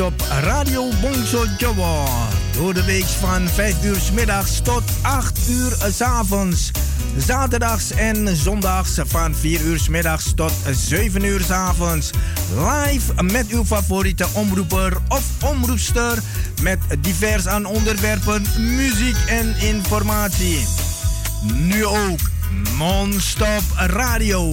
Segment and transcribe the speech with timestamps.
[0.00, 2.04] op Radio Bongso Jowo.
[2.52, 6.70] Door de week van 5 uur middags tot 8 uur s avonds.
[7.16, 12.10] Zaterdags en zondags van 4 uur middags tot 7 uur s avonds.
[12.56, 16.18] Live met uw favoriete omroeper of omroepster.
[16.62, 20.66] Met divers aan onderwerpen, muziek en informatie.
[21.52, 22.20] Nu ook
[22.78, 24.52] non-stop radio.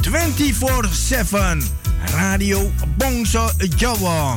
[0.00, 1.62] 24-7.
[2.14, 4.36] Radio Bongso Jawa.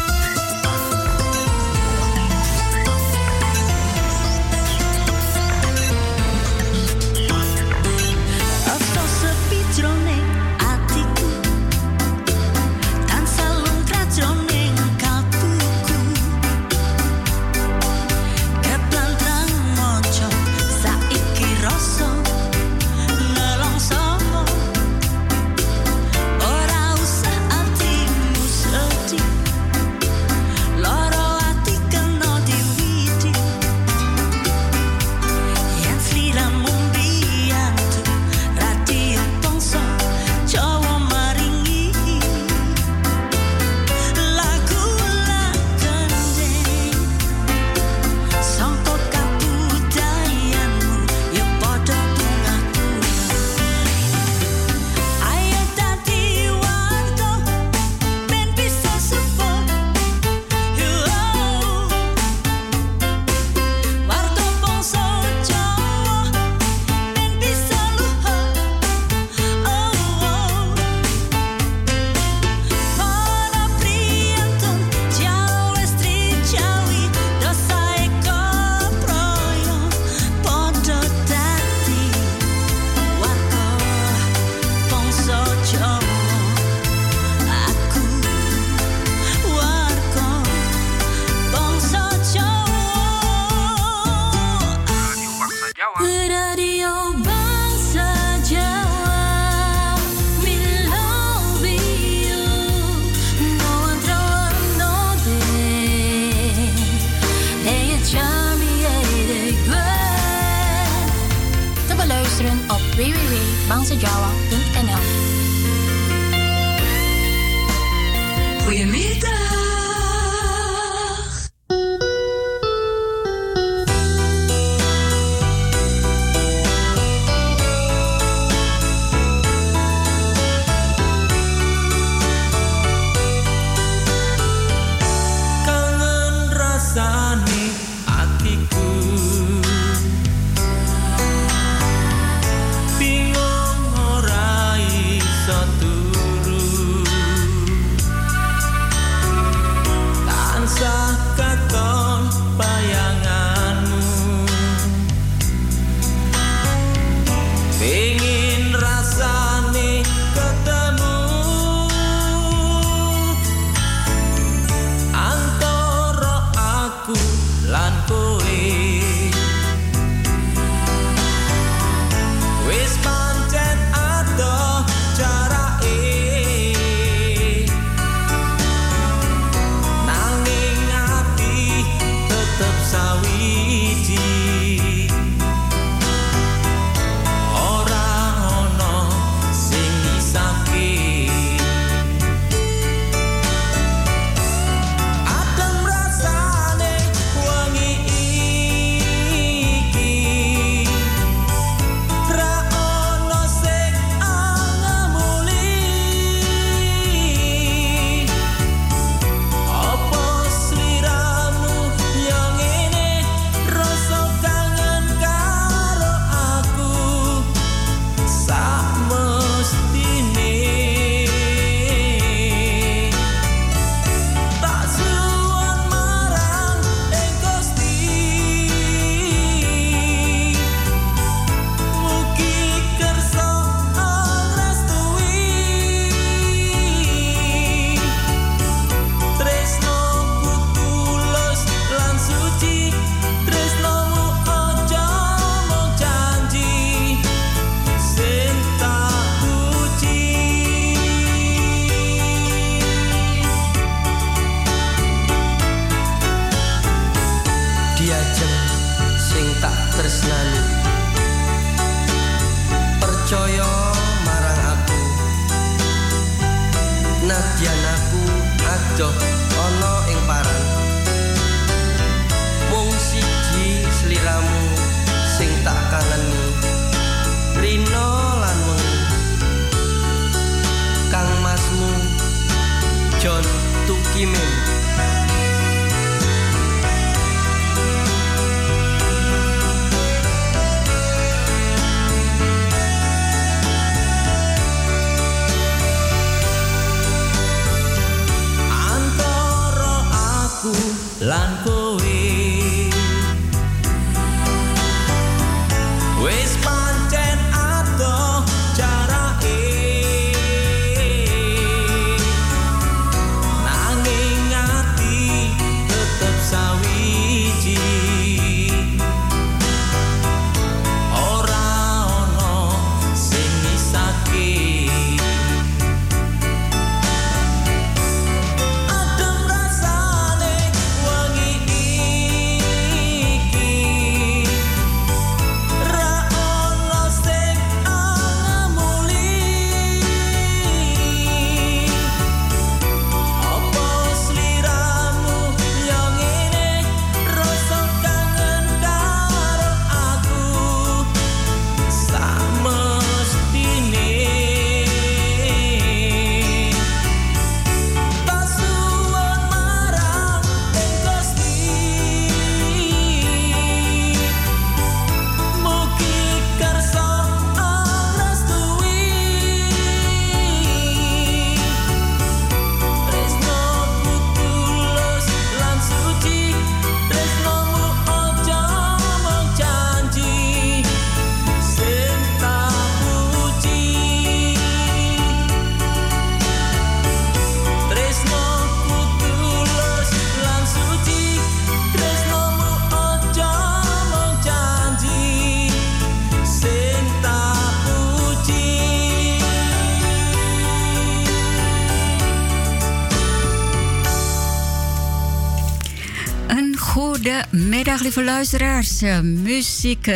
[408.15, 409.03] Lieve luisteraars.
[409.03, 410.07] Uh, muziek.
[410.07, 410.15] Uh,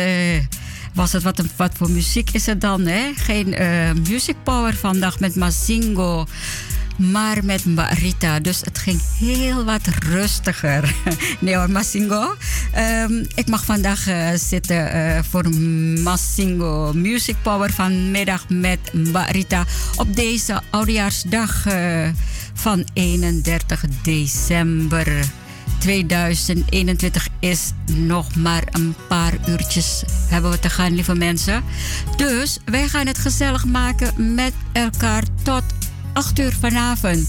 [0.94, 2.86] was het wat, wat voor muziek is het dan?
[2.86, 3.12] Hè?
[3.14, 6.26] Geen uh, music power vandaag met Mazingo,
[6.96, 8.40] maar met Marita.
[8.40, 10.94] Dus het ging heel wat rustiger.
[11.40, 12.36] nee hoor, Mazingo.
[13.02, 15.50] Um, ik mag vandaag zitten voor
[16.02, 19.64] Mazingo Music Power vanmiddag met Marita.
[19.96, 21.66] Op deze oudejaarsdag
[22.54, 25.24] van 31 december.
[25.78, 31.64] 2021 is nog maar een paar uurtjes hebben we te gaan, lieve mensen.
[32.16, 35.62] Dus wij gaan het gezellig maken met elkaar tot
[36.12, 37.28] 8 uur vanavond.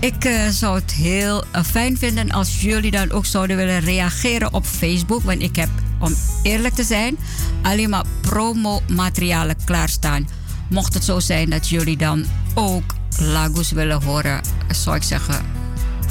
[0.00, 4.54] Ik uh, zou het heel uh, fijn vinden als jullie dan ook zouden willen reageren
[4.54, 5.22] op Facebook.
[5.22, 5.68] Want ik heb,
[6.00, 7.16] om eerlijk te zijn,
[7.62, 10.28] alleen maar promo-materialen klaarstaan.
[10.68, 15.61] Mocht het zo zijn dat jullie dan ook Lagos willen horen, zou ik zeggen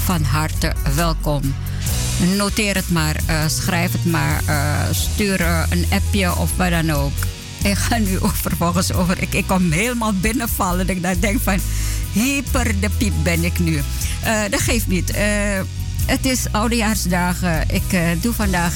[0.05, 1.55] van harte welkom.
[2.35, 6.89] Noteer het maar, uh, schrijf het maar, uh, stuur uh, een appje of wat dan
[6.89, 7.11] ook.
[7.63, 9.21] Ik ga nu ook vervolgens over.
[9.21, 10.89] Ik, ik kom helemaal binnenvallen.
[10.89, 11.59] Ik denk van
[12.11, 13.81] hyper de piep ben ik nu.
[14.49, 15.11] dat geeft niet.
[16.05, 17.69] het is oudejaarsdagen.
[17.69, 18.73] Ik doe vandaag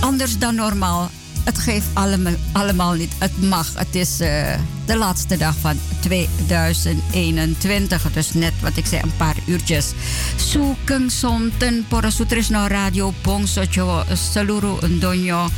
[0.00, 1.10] anders dan normaal
[1.44, 3.12] het geeft allemaal, allemaal niet.
[3.18, 3.72] Het mag.
[3.74, 4.54] Het is uh,
[4.86, 8.12] de laatste dag van 2021.
[8.12, 9.92] Dus net wat ik zei, een paar uurtjes.
[10.36, 15.48] Sukeng sonten para sutresno radio pongsocho seluruh ndonyo.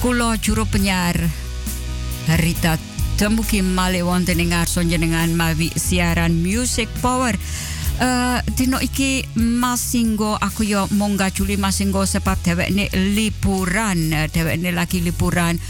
[0.00, 0.64] Kulo juru
[2.26, 2.78] Rita
[3.14, 7.34] Tembuki male wonten ing mawi siaran Music Power.
[8.00, 14.10] Uh, dino iki masinggo aku yo mongga juli masinggo sebab dhewekne liburan.
[14.32, 15.60] Dhewekne lagi liburan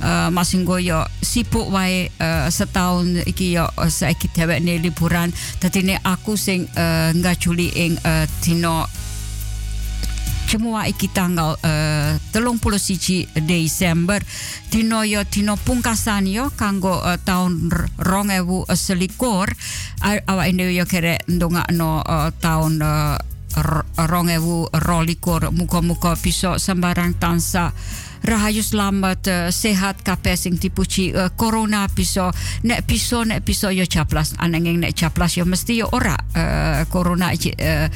[0.00, 5.34] uh, masinggo yo sibuk wae uh, setahun iki yo saiki dhewekne liburan.
[5.60, 8.86] Dadi aku sing uh, ngajuli ing uh, dino
[10.52, 14.20] semua iki tanggal uh, telung puluh siji Desember.
[14.68, 19.48] Dino yo dino pungkasan yo kanggo uh, tahun rong ewu selikur
[20.52, 23.16] yo kere ndonga no uh, tahun uh,
[23.96, 25.48] rong ewu rolikur.
[25.56, 27.72] Muka-muka piso sembarang tansa
[28.22, 32.30] rahayu selamat uh, sehat kabeh sing dipuji uh, corona piso
[32.62, 34.34] nek piso nek piso yo caplas.
[34.38, 37.86] Nek caplas yo mesti ora uh, corona uh,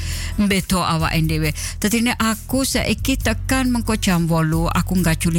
[0.47, 1.51] beto awak dhewe.
[1.79, 4.93] Dadi nek aku saiki tekan mengko jam 8 aku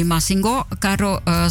[0.04, 1.48] masinggo karo uh,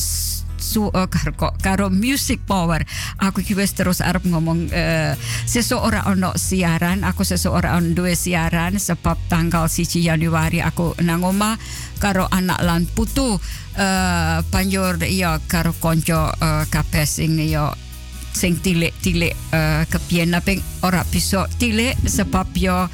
[0.60, 2.84] su uh, karo, karo music power.
[3.22, 5.14] Aku ki wis terus arep ngomong uh,
[5.46, 11.56] seseorang ono siaran aku seseorang dua siaran sebab tanggal 1 Januari aku nang oma
[11.98, 13.38] karo anak lan putu
[13.78, 17.74] uh, panjur ya karo konco uh, kapes sing ya
[18.38, 22.86] sing tilik-tilik uh, kepien tapi ora bisa tilik sebab yo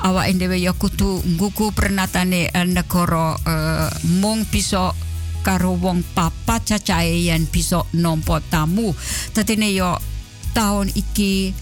[0.00, 3.88] awak dhewe yo kutu nguku pernatane uh, negara uh,
[4.20, 4.92] mung bisa
[5.40, 8.92] karo wong papa cacahe yen bisa nampa tamu.
[9.32, 9.96] Tatine yo
[10.52, 11.52] tahun iki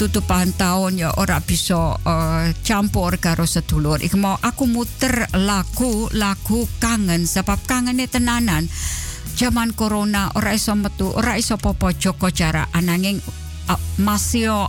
[0.00, 4.00] tutupan tahun ya ora bisa uh, campur karo setulur.
[4.00, 8.64] Ik mau aku muter lagu lagu kangen sebab kangen tenanan.
[9.36, 13.20] Zaman corona ora iso metu, ora iso popo joko cara ananging
[13.68, 14.68] uh, masih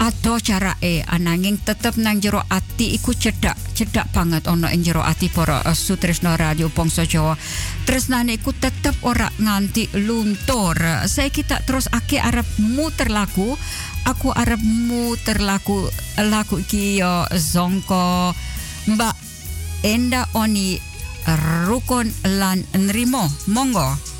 [0.00, 0.80] atau cara
[1.12, 5.76] ananging tetep nang jero ati iku cedak cedak banget ono ing jero ati para uh,
[5.76, 7.36] sutresno radio Bangsa Jawa.
[7.84, 10.76] Tresnane iku tetep ora nganti luntur.
[11.04, 13.56] Saya kita terus ake arep muter lagu.
[14.08, 15.84] Aku arep muter lagu
[16.16, 18.32] lagu iki yo zongko
[18.88, 19.16] Mbak
[19.84, 20.80] Enda Oni
[21.68, 22.08] Rukun
[22.40, 23.28] lan Nrimo.
[23.52, 24.10] Monggo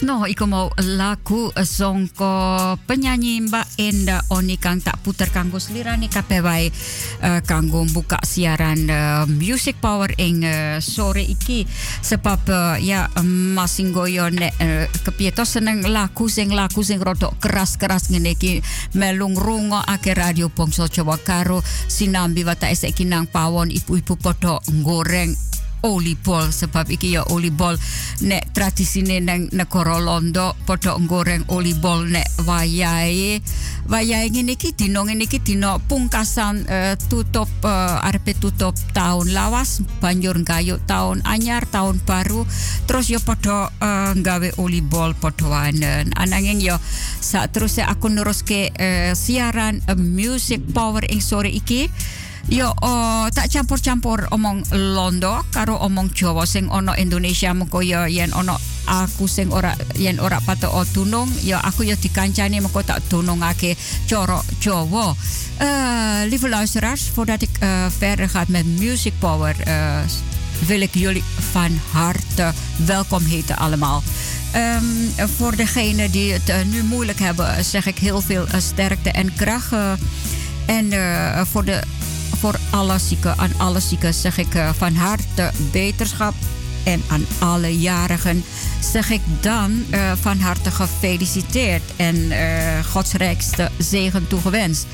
[0.00, 2.32] Sutrisno iku mau lagu songko
[2.88, 6.40] penyanyi Mbak Enda Oni kang tak puter kanggo slirane kabeh
[7.20, 11.68] uh, kanggo buka siaran uh, Music Power ing uh, sore iki.
[12.00, 12.48] Sebab
[12.80, 14.56] ya masing goyo nek
[16.32, 18.64] sing lagu sing rodok keras-keras ngene iki.
[18.96, 21.60] Melung rungo ake radio Bangsa Jawa karo
[21.92, 25.49] sinambi wata esek nang pawon ibu-ibu padha goreng
[25.82, 27.76] oliebol sebab iki ya oliebol
[28.26, 33.40] nek tradisine nang negara Londo padha goreng oliebol nek wayahe.
[33.90, 39.82] Wayahe ngene iki dina ngene iki dina pungkasan uh, tutup uh, arepe tutup tahun lawas
[39.98, 42.44] banjur gayuk tahun anyar tahun baru.
[42.86, 46.12] Terus ya padha uh, gawe oliebol padha wanen.
[46.14, 46.76] Ananging ya
[47.20, 51.90] sak terus aku neruske uh, siaran uh, music power ing sore iki
[52.50, 58.34] Yo oh, tak campur-campur omong Londo karo omong Jawa sing ono Indonesia mengko yo yen
[58.34, 58.58] ono
[58.90, 63.78] aku sing ora yen ora pato o tunung yo aku yo dikancani mengko tak tunungake
[64.10, 65.14] coro Jawa.
[65.62, 70.02] Uh, lieve luisteraars, voordat ik uh, verder ga met Music Power, uh,
[70.66, 72.52] wil ik jullie van harte
[72.84, 74.02] welkom heten allemaal.
[74.56, 79.10] Um, voor degenen die het uh, nu moeilijk hebben, zeg ik heel veel uh, sterkte
[79.10, 79.72] en kracht.
[80.66, 80.92] En
[81.46, 81.80] voor de
[82.38, 86.34] voor alle zieken, aan alle zieken zeg ik uh, van harte beterschap.
[86.84, 88.44] En aan alle jarigen
[88.92, 92.38] zeg ik dan uh, van harte gefeliciteerd en uh,
[92.90, 94.86] Gods rijkste zegen toegewenst.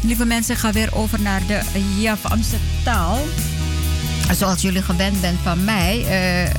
[0.00, 1.60] lieve mensen, ga weer over naar de
[1.98, 3.18] Javaanse taal
[4.36, 6.04] zoals jullie gewend bent van mij,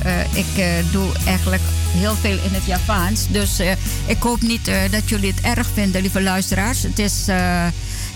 [0.04, 1.62] uh, ik doe eigenlijk
[1.96, 3.26] heel veel in het Javaans.
[3.28, 3.60] Dus
[4.06, 6.82] ik hoop niet dat jullie het erg vinden, lieve luisteraars.
[6.82, 7.26] Het is,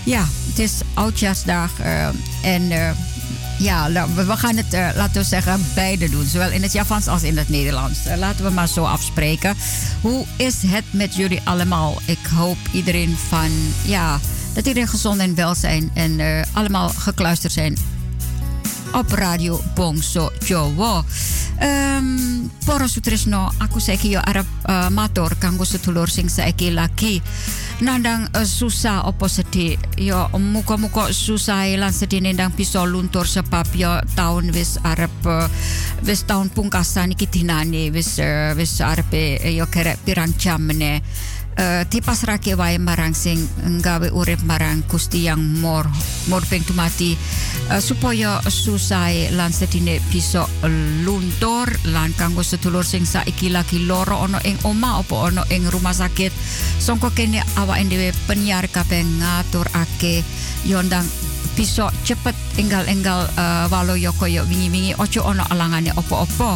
[0.09, 1.71] ja, het is oudjaarsdag
[2.41, 2.95] en
[3.59, 6.25] ja, we gaan het, laten we zeggen, beide doen.
[6.25, 7.99] Zowel in het Javans als in het Nederlands.
[8.17, 9.55] laten we maar zo afspreken.
[10.01, 12.01] Hoe is het met jullie allemaal?
[12.05, 13.49] Ik hoop iedereen van,
[13.85, 14.19] ja,
[14.53, 17.77] dat iedereen gezond en welzijn en allemaal gekluisterd zijn
[18.93, 21.03] op Radio Bongso Jowo.
[21.61, 23.79] Um, poro sutresno aku
[24.21, 27.21] arep uh, matur kanggo sedulur sing saiki lagi
[27.79, 29.79] nandang uh, susah opo sedih?
[29.95, 35.47] Yo muka-muka susah lan sedih nendang bisa luntur sebab yo tahun wis arep uh,
[36.03, 40.99] wis tahun pungkasan iki dinane wis uh, wis arep yo kerek pirang jam meneh
[41.59, 45.85] uh, tipas rake wae marang sing nggawe urip marang Gusti yang mor.
[46.31, 47.19] Mor ping tumati
[47.69, 50.47] uh, supaya susai lan sedine bisa
[51.03, 55.93] luntur lan kanggo sedulur sing saiki lagi loro ono ing oma opo ono ing rumah
[55.93, 56.31] sakit.
[56.79, 60.23] Songko kene awak dhewe penyiar kabeh ngaturake
[60.63, 61.05] yondang
[61.59, 63.67] bisa cepet enggal-enggal uh,
[63.99, 66.55] yo koyo wingi-wingi ojo ono alangane opo-opo.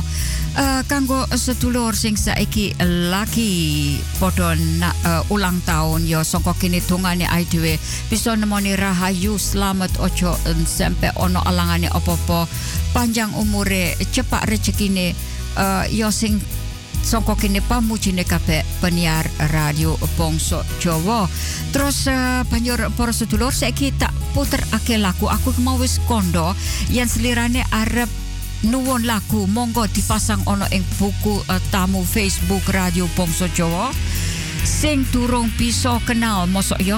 [0.56, 2.72] Uh, kanggo sedulur sing saiki
[3.12, 7.76] laki podo na, uh, ulang tahun yo songko kini tungane ai dhewe
[8.08, 12.48] bisa nemoni rahayu selamat ojo sampai ono alangane opo-opo.
[12.96, 15.12] Panjang umure cepak rezekine
[15.60, 16.40] uh, yo sing
[17.04, 21.28] songko kini pamujine kape penyiar radio Bongso Jawa.
[21.76, 26.56] Terus uh, banjur para sedulur saiki tak puter ake laku aku mau wis kondo
[26.88, 28.08] yang selirane arep
[28.64, 33.92] nuwun lagu monggo dipasang ono ing buku uh, tamu Facebook Radio Bongso Jawa.
[34.64, 36.96] sing turung bisa kenal mosok yo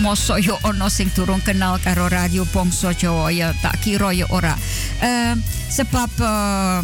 [0.00, 4.56] mosok yo ono sing turung kenal karo radio Bongso Jawa ya tak kira yo ora
[5.04, 5.36] uh,
[5.68, 6.80] sebab uh,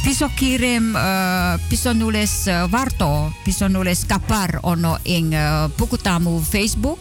[0.00, 3.32] bisa kirim uh, bisa nulis uh, warto.
[3.44, 7.00] Bisa nulis kapar ono ing uh, buku tamu Facebook.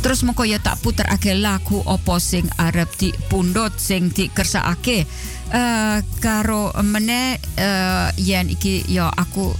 [0.00, 5.98] Terus mengko ya tak puter ake laku opo sing arep di pundot sing di uh,
[6.24, 9.52] karo mene uh, yen iki ya aku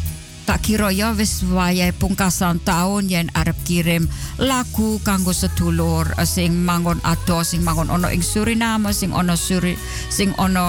[0.48, 4.08] tak kira ya wis wayai pungkasan tahun yen arep kirim
[4.40, 9.76] lagu kanggo sedulur sing mangon ado sing mangon ono ing Suriname sing ono Suri
[10.08, 10.66] sing ono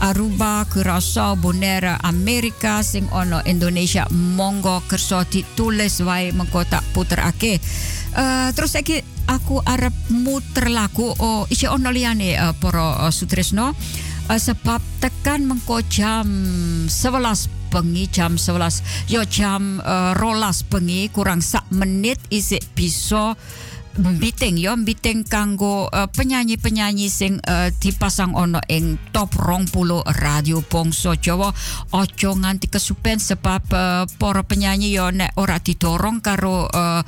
[0.00, 7.56] Aruba, Curaçao, Bonaire, Amerika, sing ono Indonesia, monggo kerso ditulis wae mengko tak puter ake.
[8.16, 13.72] Uh, terus lagi aku arep muter lagu oh isi ono liane uh, poro uh, uh,
[14.40, 16.24] sebab tekan mengko jam
[16.88, 23.36] 11 bengi jam 11 yo jam uh, rolas bengi kurang sak menit isi bisa
[23.96, 30.60] biting yo biting kanggo uh, penyanyi-penyanyi sing uh, dipasang ono ing top rong pulo radio
[30.60, 31.48] Bongso Jawa.
[31.96, 37.02] Ojo nganti kesupen sebab uh, para penyanyi yo nek ora didorong karo uh,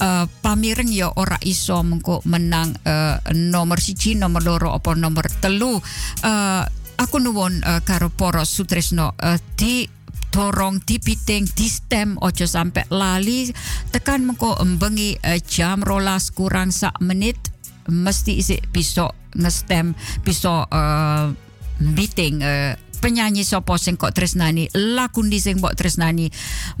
[0.00, 5.78] uh, pamireng yo ora iso mengko menang uh, nomor siji nomor loro apa nomor telu.
[6.22, 6.62] Uh,
[6.98, 9.86] aku nuwun uh, karo para sutresno uh, di
[10.34, 13.54] dorong dipiting di stem ojo sampai lali.
[13.94, 17.38] Tekan mengko embengi uh, jam rolas kurang sak menit
[17.86, 19.94] mesti isi pisau ngestem
[20.26, 21.30] pisau uh,
[21.78, 26.26] meeting uh, penyanyi sopo sing kok tresnani lakundi sing mbok tresnani.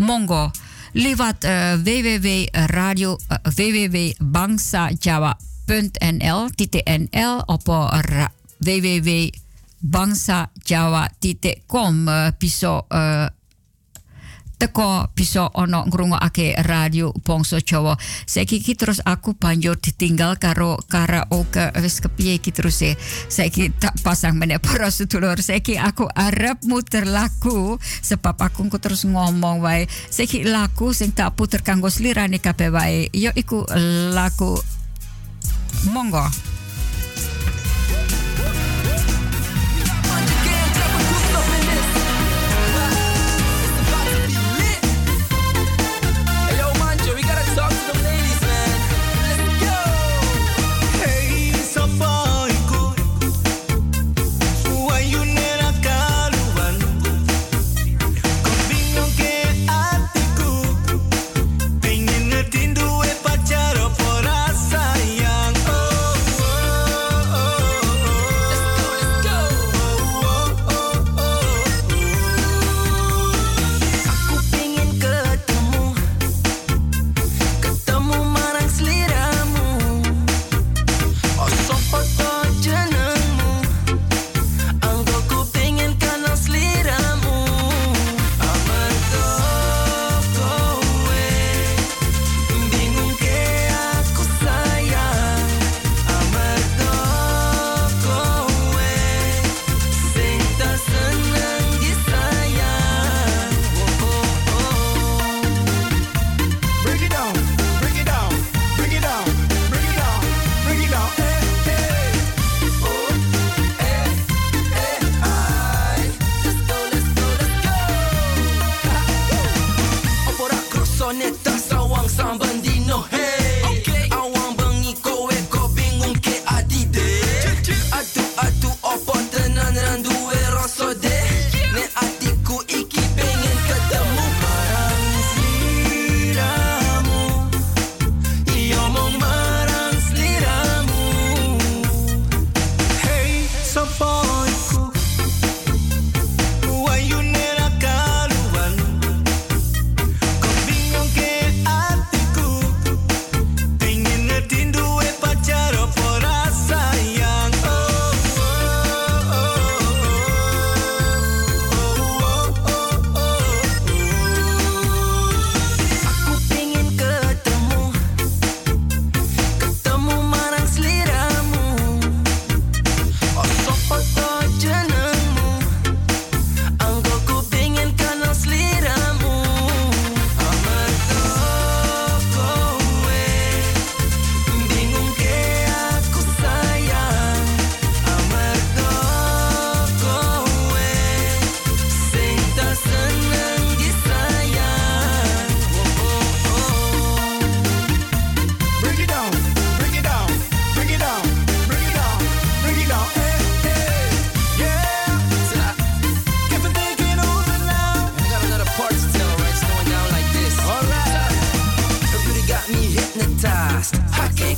[0.02, 0.50] Monggo
[0.98, 7.86] lewat uh, www radio uh, www bangsa jawa.nl ttnl opo
[8.58, 9.10] www
[9.84, 13.28] bangsa jawa.com uh, pisau uh,
[14.58, 17.96] teko piso ono ngrungo ake radio Pongso Jawa.
[18.26, 22.96] Saiki iki terus aku banjur ditinggal karo karaoke wis kepiye iki terus e.
[23.28, 25.38] Saiki tak pasang meneh para sedulur.
[25.38, 29.86] Saiki aku arep muter lagu sebab aku ku terus ngomong wae.
[30.10, 33.10] Saiki lagu sing tak puter kanggo slirane kabeh wae.
[33.12, 33.66] Yo iku
[34.14, 34.56] lagu
[35.84, 36.24] Monggo.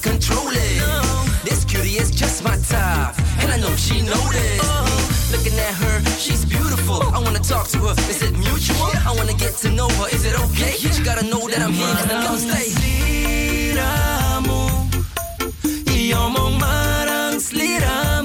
[0.06, 0.78] Control it.
[0.78, 1.02] No.
[1.44, 5.32] This cutie is just my type, and I know she noticed oh.
[5.32, 7.02] Looking at her, she's beautiful.
[7.16, 7.94] I wanna talk to her.
[8.12, 8.90] Is it mutual?
[9.08, 10.08] I wanna get to know her.
[10.16, 10.74] Is it okay?
[10.78, 12.86] You gotta know that I'm here and I'm gonna stay.
[17.46, 18.15] Sliramu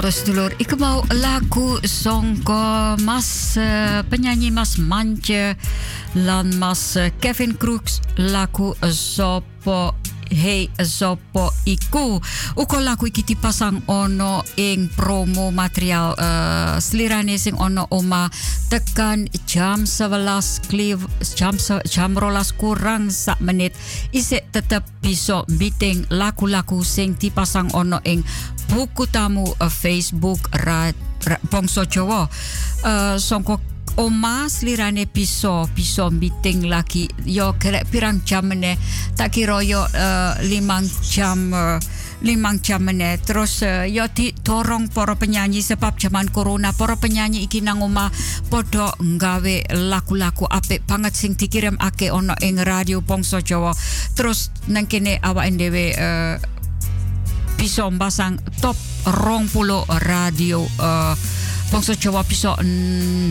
[0.00, 5.52] Boros dulur, ik mau lagu songko Mas uh, penyanyi Mas Manje
[6.16, 8.00] lan Mas Kevin Crooks.
[8.16, 9.99] Lagu Sopo
[10.30, 12.22] Hey Sopo Iku.
[12.54, 16.78] Uko lagu iki dipasang ono ing promo material uh,
[17.58, 18.30] ono oma
[18.70, 21.02] tekan jam 11 kliv
[21.34, 23.74] jam jam rolas kurang sak menit.
[24.14, 28.22] Ise tetep bisa meeting lagu-lagu sing dipasang ono ing
[28.70, 30.94] buku tamu uh, Facebook ra,
[31.26, 32.30] ra Bongso Jawa.
[32.86, 33.58] Uh, songko
[34.00, 38.80] oma slirane piso piso meeting lagi yo kerek pirang jam ne
[39.12, 41.76] tak kira yo uh, limang jam uh,
[42.24, 46.72] limang jam ne terus uh, yo di torong para penyanyi sebab zaman corona.
[46.72, 48.08] Para penyanyi iki nang oma
[48.48, 53.76] podo nggawe laku-laku apik banget sing dikirim ake ono ing radio Bongso Jawa.
[54.16, 55.92] Terus nang kene awak dhewe
[57.60, 60.64] bisa basang top rong pulo radio
[61.70, 62.58] Bangsa Jawa bisa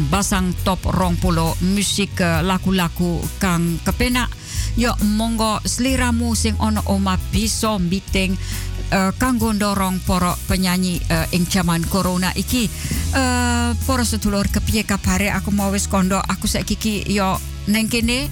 [0.07, 4.31] basang top rong pulo musik uh, lagu-lagu kang kepenak.
[4.79, 8.39] Yo monggo seliramu sing ono oma bisa meeting
[8.95, 12.71] uh, kanggo ndorong para penyanyi uh, ing jaman corona iki.
[13.11, 15.35] Uh, para sedulur kepiye kabare?
[15.35, 16.23] Aku mau wis kondo.
[16.23, 17.35] Aku saiki yo
[17.67, 18.31] neng kene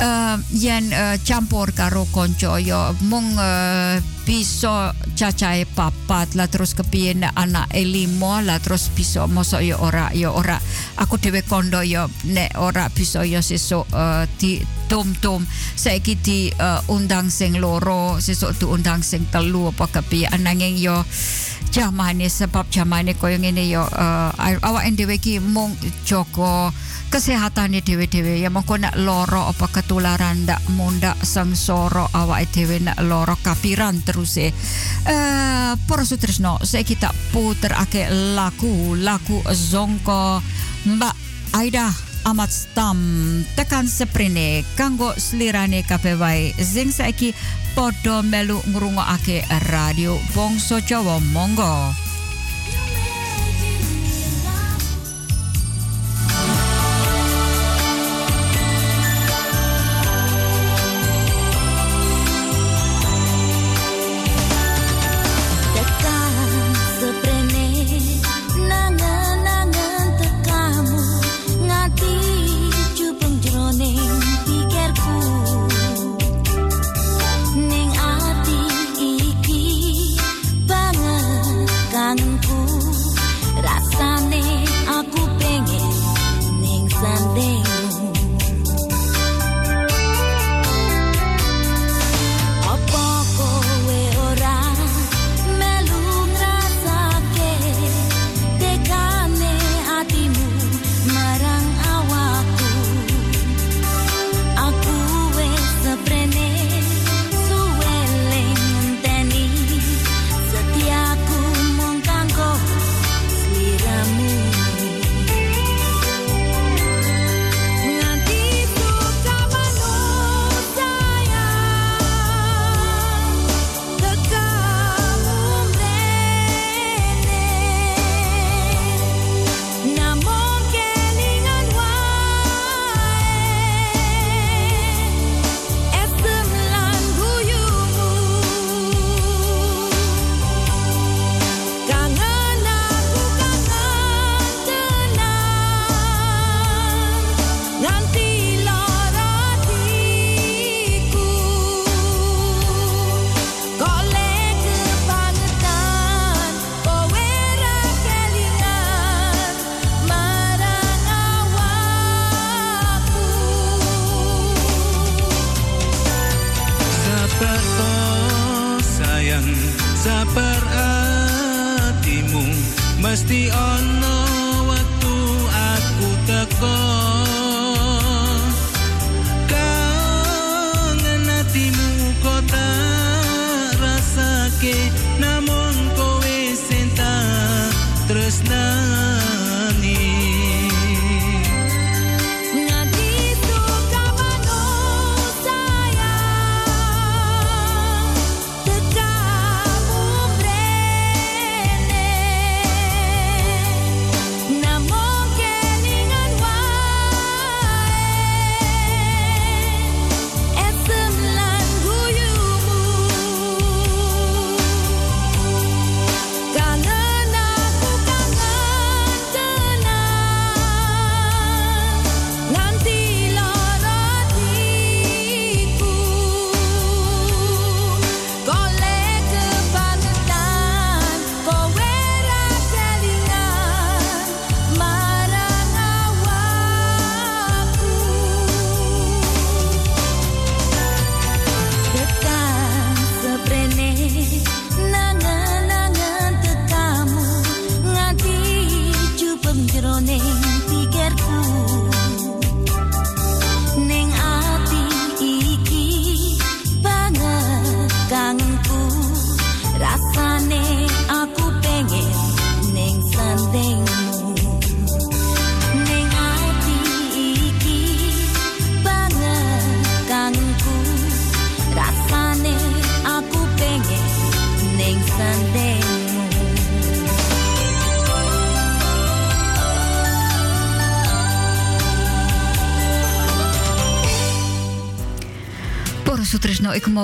[0.00, 2.96] uh, yen uh, campur karo konco yo.
[3.06, 9.76] Mung uh, bisa cacai papat lah terus kepiye anak elimo lah terus bisa mosok yo
[9.78, 10.56] ora yo ora.
[10.98, 13.84] Aku dhewe kondo yo nek ora bisa yo sesuk
[14.40, 15.46] di tom-tom
[15.78, 21.06] saiki di uh, undang sing loro sesuk tu undang sing telu apa kepiye ananging yo
[21.70, 24.34] jamane sebab jamane koyo ngene yo uh,
[24.66, 25.70] awak dhewe ki mung
[26.02, 26.74] joko
[27.10, 33.34] kesehatan dewe-dewe ya mongko nak loro apa ketularan ndak munda sengsara awak dewe nak loro
[33.38, 34.50] kapiran terus e.
[35.06, 40.42] Uh, para sutresno saya kita puter ake laku laku zongko
[40.86, 41.14] mbak
[41.50, 42.98] Aida amat stam.
[43.56, 46.52] Tekan seprene kanggo slirane kabeh wae.
[46.58, 47.32] Sing saiki
[47.72, 51.22] padha melu ngrungokake radio Bongso Jawa.
[51.32, 52.09] Monggo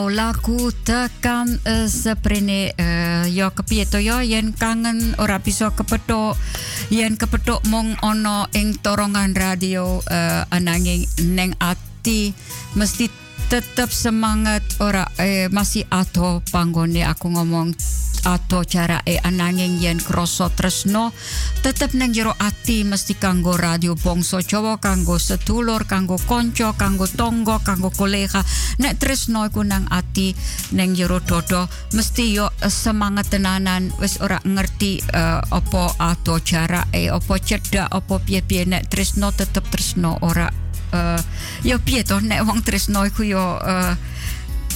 [0.04, 6.37] laku tekan uh, seprene uh, yo kepieto yo yen kangen ora bisa kepetok
[6.92, 12.37] yen kepetok mong ono ing torongan radio uh, ananging neng ati
[12.76, 17.06] mesti tetap semangat ora eh, masih atau panggone.
[17.06, 17.70] Aku ngomong
[18.26, 21.14] atau cara e ananging yen kroso tresno
[21.62, 27.62] tetep nang jero ati mesti kanggo radio bongso Jawa kanggo setulur kanggo konco kanggo tonggo
[27.62, 28.42] kanggo kolega
[28.82, 30.34] nek tresno iku nang ati
[30.74, 37.07] nang jero dodo mesti yo semangat tenanan wis ora ngerti uh, opo atau cara e
[37.07, 38.66] opo cedak opo piye-piye.
[38.66, 40.51] Nek tresno tetep tresno ora
[40.90, 41.20] uh,
[41.62, 43.95] yo piye to nek wong tresno iku yo uh,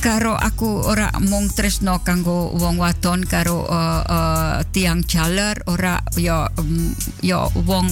[0.00, 6.48] karo aku ora mung tresno kanggo wong wadon karo uh, uh, tiang jaler ora yo
[6.56, 6.88] um,
[7.20, 7.84] yo wong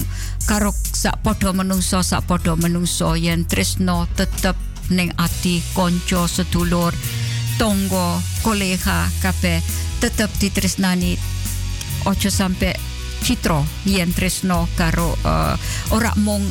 [0.48, 4.56] karo sak padha menungso sak padha menungso yen tresno tetep
[4.88, 6.96] ning ati konco sedulur
[7.60, 9.60] tonggo kolega kape
[10.00, 11.18] tetep ditresnani.
[12.08, 12.72] Ojo sampe
[13.20, 15.54] citro yen tresno karo uh,
[15.92, 16.46] ora mung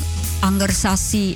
[0.45, 1.34] angger sasi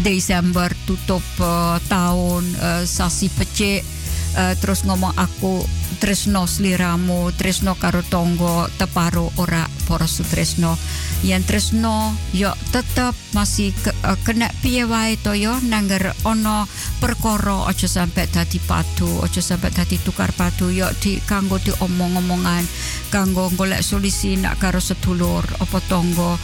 [0.00, 3.84] Desember tutup uh, tahun uh, sasi pecik.
[4.32, 5.60] Uh, terus ngomong aku
[6.00, 10.72] tresno sliramu tresno karo tonggo teparo ora para sutresno.
[11.20, 15.52] Yang tresno yo tetap masih ke, uh, kena piye wae to yo?
[15.60, 16.64] Nangger ono
[16.96, 22.64] perkara aja sampai dadi padu aja sampai dadi tukar padu yo di kanggo di omong-omongan
[23.12, 26.40] kanggo golek solusi nak karo sedulur apa tonggo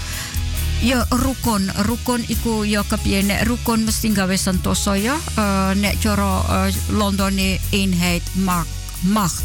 [0.79, 3.27] Ya rukun, rukun iku ya kepiye?
[3.27, 5.19] Nek rukun mesti gawe sentosa ya.
[5.35, 8.71] Uh, nek cara uh, Londone eenheid macht
[9.11, 9.43] macht.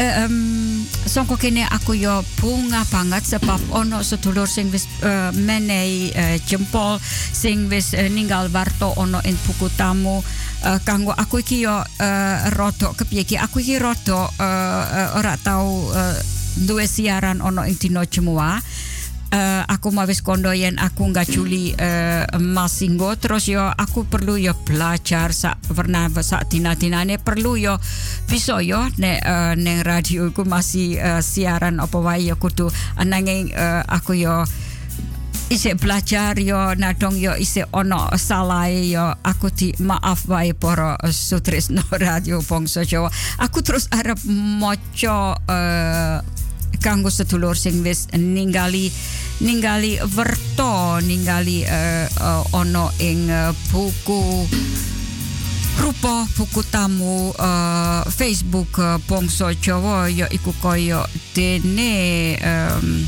[0.00, 6.08] Uh, um, songko kene aku yo bunga banget sebab ono sedulur sing wis uh, menei
[6.16, 7.00] uh, jempol
[7.36, 10.24] sing wis uh, ninggal warto ono in buku tamu.
[10.64, 13.36] Uh, kanggo aku iki yo uh, rodok kepiye iki?
[13.36, 16.16] Aku iki rodok uh, uh, ora tau uh,
[16.64, 18.56] duwe siaran ono ing dino jemua
[19.32, 24.38] uh, aku mau wis kondo yen aku nggak culi uh, masinggo terus yo aku perlu
[24.38, 27.74] yo belajar sak pernah sak tina tinane perlu yo
[28.30, 32.70] bisa yo ne uh, neng radio aku masih uh, siaran apa wae yo kudu
[33.00, 34.46] ananging uh, aku yo
[35.46, 39.14] isi belajar yo nadong yo isi ono salah yo.
[39.22, 43.10] Aku di maaf wae poro sutris no radio bongso Jawa.
[43.38, 46.18] Aku terus harap moco uh,
[46.78, 48.92] kanggo sedulur sing wis ningali
[49.40, 54.48] ningali werto ningali uh, uh, ono ing uh, buku
[55.76, 61.04] rupa buku tamu uh, Facebook uh, Bongso Jawa ya iku koyo
[61.36, 63.04] dene um,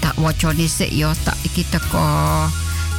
[0.00, 2.04] tak wacane sik ya tak iki teko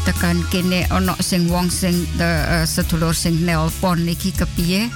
[0.04, 4.90] tekan kene ono sing wong sing de, uh, sedulur sing nelpon iki kepiye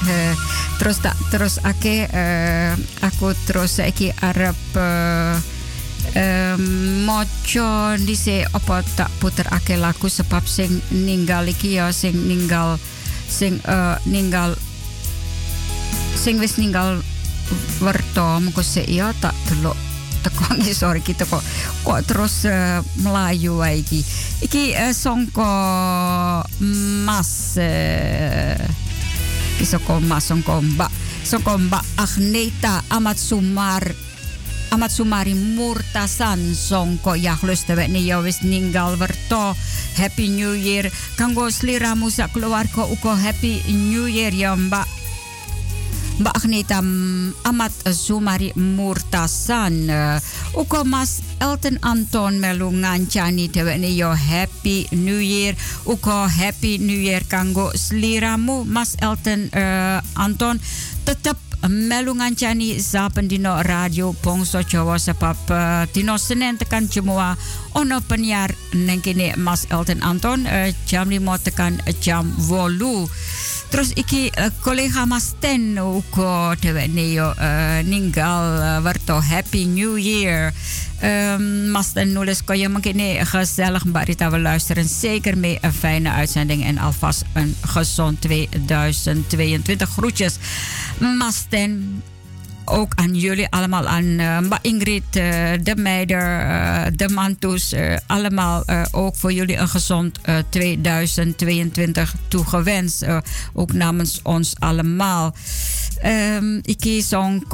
[0.00, 0.32] Uh,
[0.80, 2.72] terus tak terus ake uh,
[3.04, 5.36] aku terus saiki arep uh,
[6.16, 6.64] um,
[7.04, 12.80] moco dise apa tak puter ake lagu sebab sing ninggal iki ya sing ninggal
[13.28, 14.56] sing uh, ninggal
[16.16, 17.00] sing wis ninggal
[17.84, 19.76] werto mengko se iya tak delok
[20.20, 20.44] teko
[20.80, 21.42] sorry kita kok
[21.84, 24.00] kok terus uh, melayu wae iki?
[24.44, 25.52] Iki uh, songko
[27.04, 28.56] mas uh,
[29.60, 30.90] mbak
[31.20, 33.84] songko mbak Agneta amat sumar
[34.72, 39.52] amat sumari murtasan songko yahlus tewekne ya wis ninggal werto
[40.00, 40.88] happy new year
[41.20, 44.88] kanggo sliramu sak keluarga uko happy new year ya mbak
[47.48, 49.88] Amat Sumari Murtasan
[50.52, 55.56] Uko Mas Elton Anton melu ngancani dheweke yo happy new year.
[55.88, 60.60] Uko happy new year kanggo sliramu Mas Elton uh, Anton.
[61.08, 66.88] Tetap melu ngancani zapen dino radio Bongso Jawa sebab uh, dino Senin tekan
[67.72, 69.02] ono penyiar neng
[69.36, 73.08] Mas Elton Anton uh, jam 5 tekan jam 8
[73.70, 80.50] Terus iki uh, kolega Mas Ten uko dheweke yo uh, ninggal werto Happy New Year.
[81.00, 82.68] Um, Mas Ten nulis kan je
[83.24, 90.38] gezellig Mbak Rita luisteren zeker mee een fijne uitzending en alvast een gezond 2022 groetjes.
[90.98, 92.02] Mas Ten
[92.70, 95.22] ook aan jullie allemaal, aan uh, Ingrid, uh,
[95.62, 97.74] de Meider, uh, de Mantus,
[98.06, 100.18] allemaal ook voor jullie een gezond
[100.48, 103.06] 2022 toegewenst.
[103.52, 105.34] ook namens ons allemaal.
[106.62, 107.52] Ik kies ook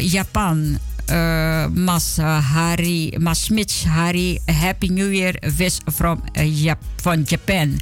[0.00, 0.78] Japan.
[1.74, 2.16] Mas
[2.52, 7.80] Hari, Mas Smith Hari, Happy New Year, wish from Jap van Japan.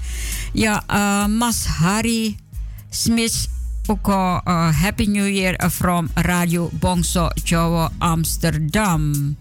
[0.53, 0.83] Ja,
[1.29, 2.37] Mas Hari
[2.91, 3.49] Smith
[3.91, 9.35] ook uh, Happy New Year from Radio Bongso Jawa Amsterdam.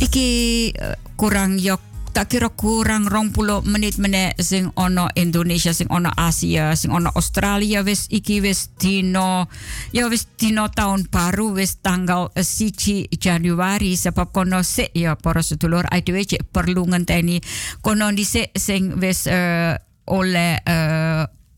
[0.00, 0.28] Iki
[1.14, 1.78] kurang yok
[2.10, 7.06] tak kira kurang rong puluh menit meneh sing ono Indonesia sing ono Asia sing ono
[7.14, 9.46] Australia wis iki wis dino
[9.94, 15.86] ya wis dino tahun baru wis tanggal siji Januari sebab kono se ya para sedulur
[15.86, 17.38] IDW perlu ngenteni
[17.78, 19.30] kono dhisik sing wis
[20.10, 20.58] oleh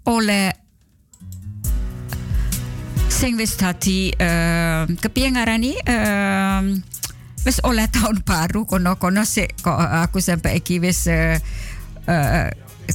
[0.04, 0.61] oleh
[3.12, 6.64] sing wis dadi uh, kepiye ngarani uh,
[7.44, 8.64] wis oleh tahun baru.
[8.64, 11.36] Kono-kono sik kok aku sampai iki wis uh,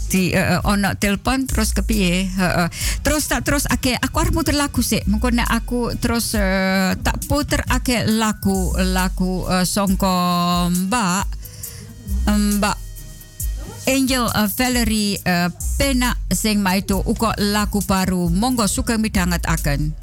[0.09, 0.34] di
[0.65, 2.34] ono telepon terus kepiye?
[2.34, 2.65] Uh,
[3.05, 7.61] terus tak terus ake aku harus muter lagu sih mungkin aku terus uh, tak puter
[7.70, 10.18] ake lagu lagu uh, songko
[10.74, 11.30] mbak
[12.57, 12.78] mbak
[13.88, 15.47] Angel uh, Valerie uh,
[15.80, 18.28] Pena sing ma itu uko lagu baru.
[18.28, 19.95] Monggo suka midanget akan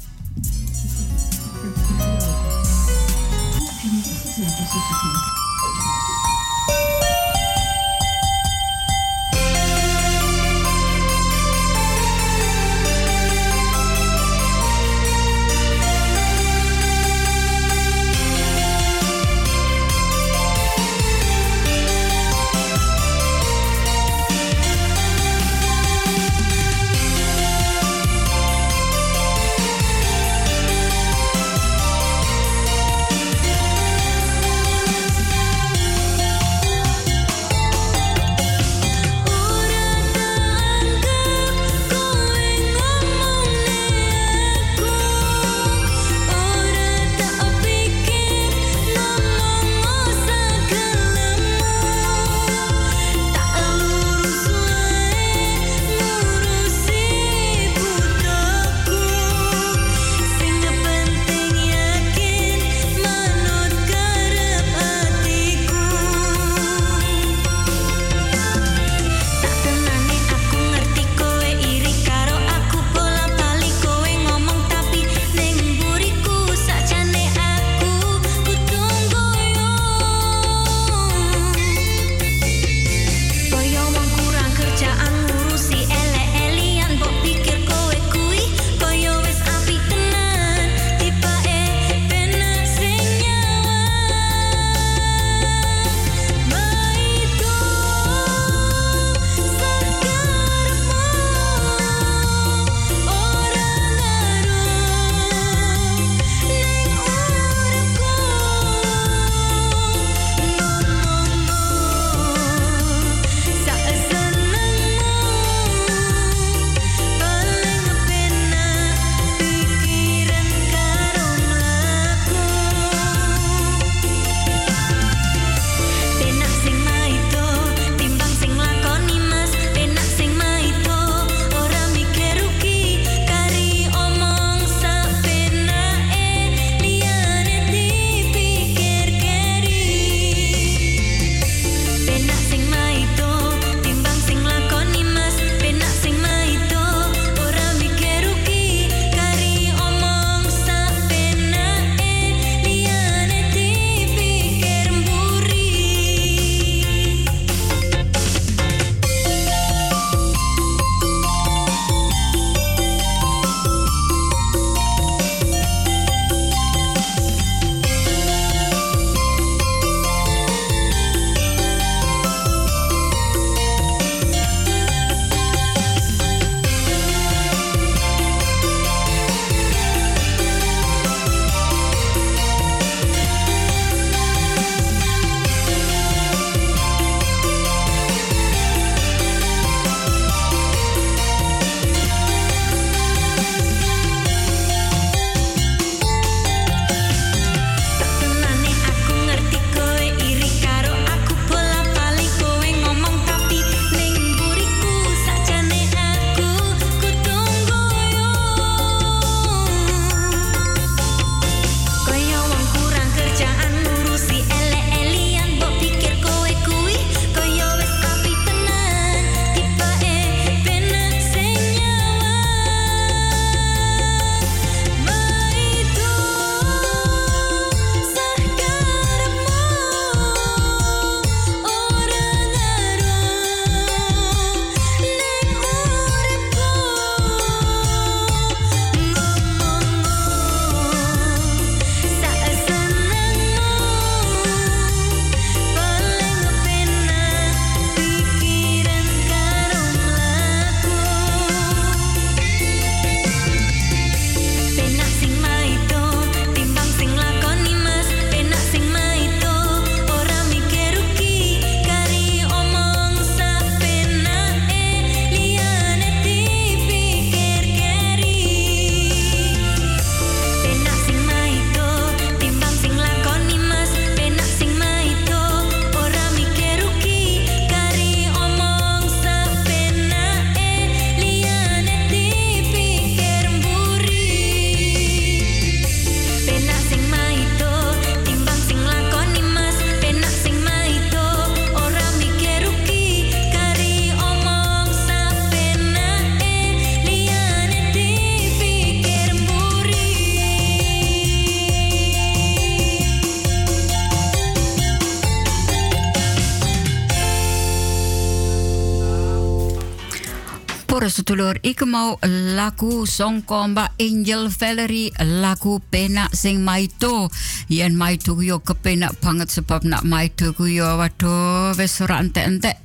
[311.25, 312.21] Para setulur ik mau
[312.53, 315.09] laku songkomba Angel Valerie
[315.41, 317.33] laku pena sing maito.
[317.65, 322.77] Yen maito yo kepena banget sebab nak maito yo waduh wis ora ente-ente.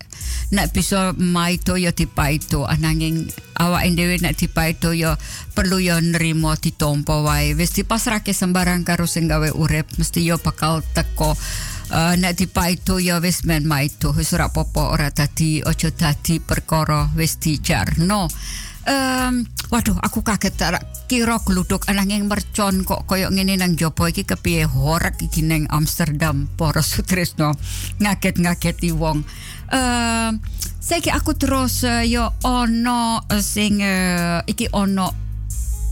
[0.56, 3.28] Nak bisa maito yo dipaito ananging
[3.60, 5.20] awak dhewe nak dipaito yo
[5.52, 7.52] perlu yo nrimo ditompo wae.
[7.52, 11.36] Wis dipasrahke sembarang karo sing gawe urip mesti yo bakal teko
[11.90, 17.36] uh, nek dipaito ya wis men maito wis apa-apa ora dadi aja dadi perkara wis
[17.38, 18.30] dijarno.
[18.80, 24.24] Um, waduh aku kaget tak kira gluduk ananging mercon kok koyo ngene nang jopo iki
[24.24, 24.64] kepiye?
[24.64, 27.52] Horak iki nang Amsterdam para sutresno
[28.00, 29.20] ngaget-ngageti wong.
[29.68, 30.32] Uh,
[30.80, 35.12] saiki aku terus uh, yo ono sing uh, iki ono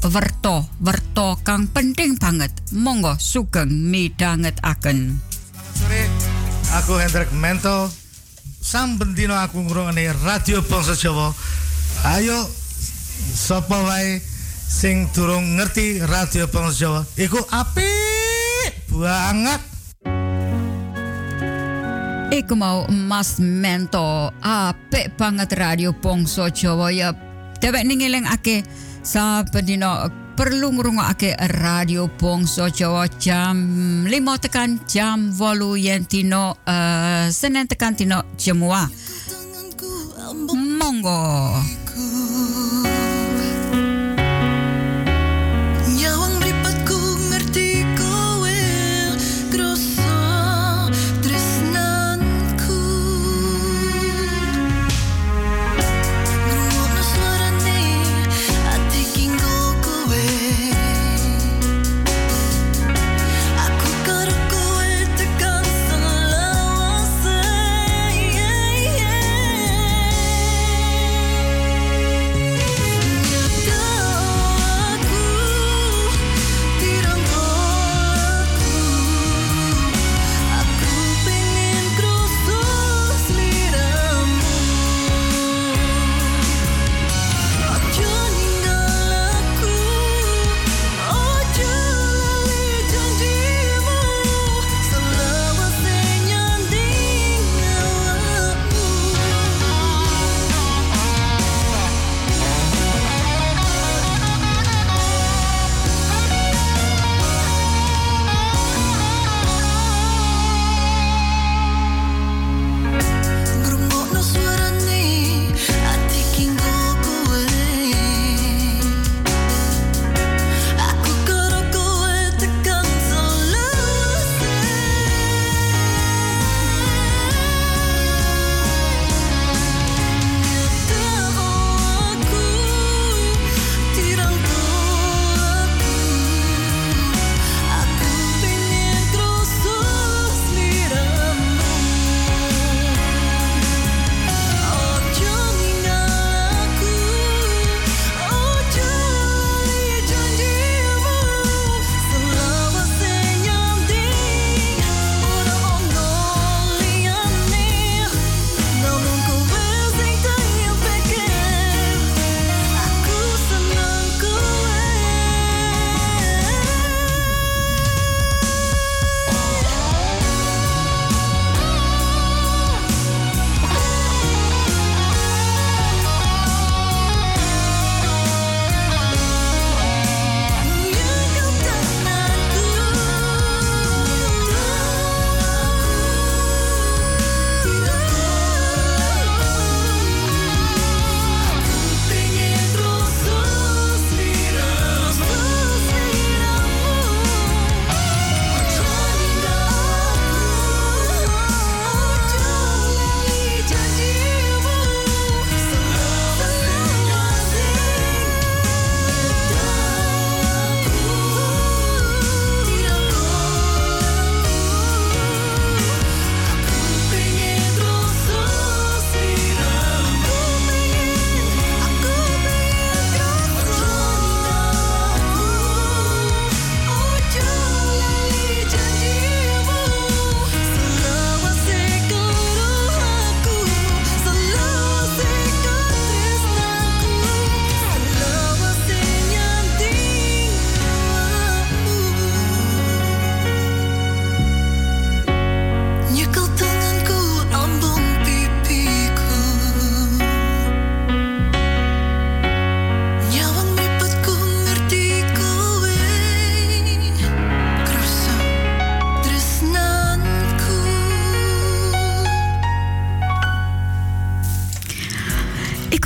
[0.08, 2.50] werto werto kang penting banget.
[2.72, 5.27] Monggo sugeng midanget akan
[5.78, 6.02] sore
[6.74, 7.86] aku Hendrik Mento
[8.58, 11.30] saben dina aku ngrungokne Radio Bangsa Jawa.
[12.02, 12.50] Ayo
[13.30, 14.18] sapa wae
[14.66, 17.00] sing durung ngerti Radio Bangsa Jawa?
[17.14, 19.60] Iku apik banget.
[22.34, 26.90] Iku mau Mas Mento apik banget Radio Bangsa Jawa.
[26.90, 27.14] Ya
[27.62, 28.66] dewek ning ake
[29.06, 33.58] saben dina perlu ngrungokake radio Bangsa Jawa jam
[34.06, 38.86] 5 tekan jam 8 yen tino uh, Senin tekan tino Jemua.
[40.78, 41.18] Monggo.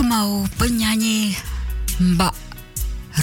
[0.00, 1.36] Mau penyanyi
[2.00, 2.32] Mbak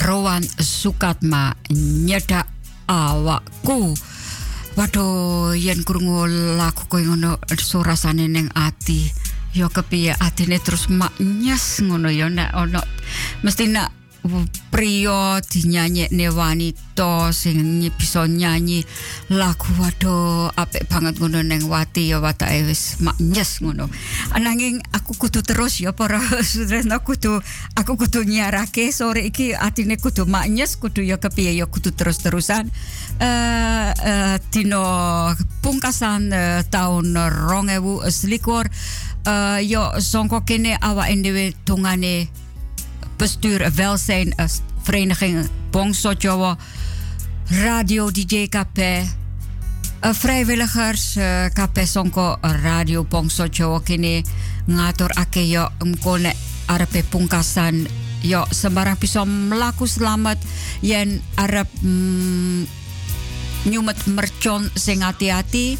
[0.06, 1.58] Rowan Sukatma
[2.06, 2.46] nyeda
[2.86, 3.98] awakku.
[4.78, 9.10] Waduh, yen krungu lagu koyo ngono surasane ning ati.
[9.50, 12.78] Ya kepiye atine terus mak nyes ngono ya nek ono
[13.42, 13.99] mesti nak
[14.70, 18.84] pria dinyanyekne wanita sing bisa nyanyi
[19.32, 23.88] lagu waduh apik banget ngono neng wati ya watake wis maknyes ngono.
[24.36, 27.40] Ananging aku kudu terus ya para sudresno kudu
[27.74, 28.92] aku kudu nyiarake.
[28.92, 32.68] Sore iki atine kudu maknyes kudu ya kepiye ya kudu terus-terusan.
[33.20, 34.84] Eh uh, uh, dino
[35.64, 36.28] pungkasan
[36.68, 38.68] 2024
[39.26, 42.28] uh, yo songko kene awa dhewe tungane
[43.20, 44.34] bestuur welzijn
[44.82, 46.56] vereniging Bongso Jowo,
[47.64, 48.78] Radio DJ KP,
[50.00, 51.18] vrijwilligers
[51.52, 54.24] KP Sonko Radio Bongso Jowo kini
[54.66, 56.32] ngatur ake yo mkone
[56.66, 57.88] arepe pungkasan
[58.22, 58.46] yo.
[58.50, 60.40] Sembarang bisa melaku selamat
[60.80, 62.64] yen arep mm,
[63.68, 65.76] nyumet mercon sing hati-hati.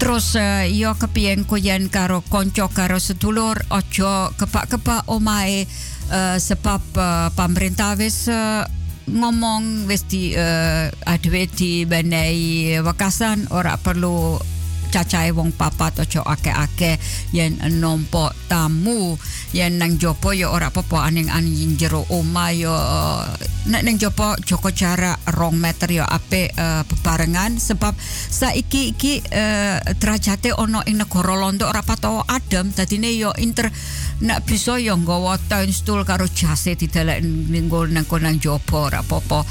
[0.00, 5.68] Terus uh, yo kepien koyen karo konco karo sedulur ojo kepak-kepak omae
[6.10, 8.64] uh, sebab uh, pemerintah wis uh,
[9.08, 10.88] ngomong wis di uh,
[11.54, 14.40] di benai wakasan ora perlu
[14.94, 17.02] cacai wong papat ojo ake-ake
[17.34, 17.58] yen
[18.46, 19.18] tamu
[19.50, 22.70] yen nang jopo yo ora apa aning aning jero oma yo
[23.66, 27.58] nek nang jopo joko cara rong meter yo ape uh, bebarengan.
[27.58, 27.96] Sebab
[28.30, 32.70] saiki iki uh, derajate ono ing negara londo ora pato adem.
[32.70, 33.72] Dadine yo inter
[34.22, 35.40] nak bisa yo nggawa
[35.74, 39.42] stool karo jase didelek ning nang nang jopo ora apa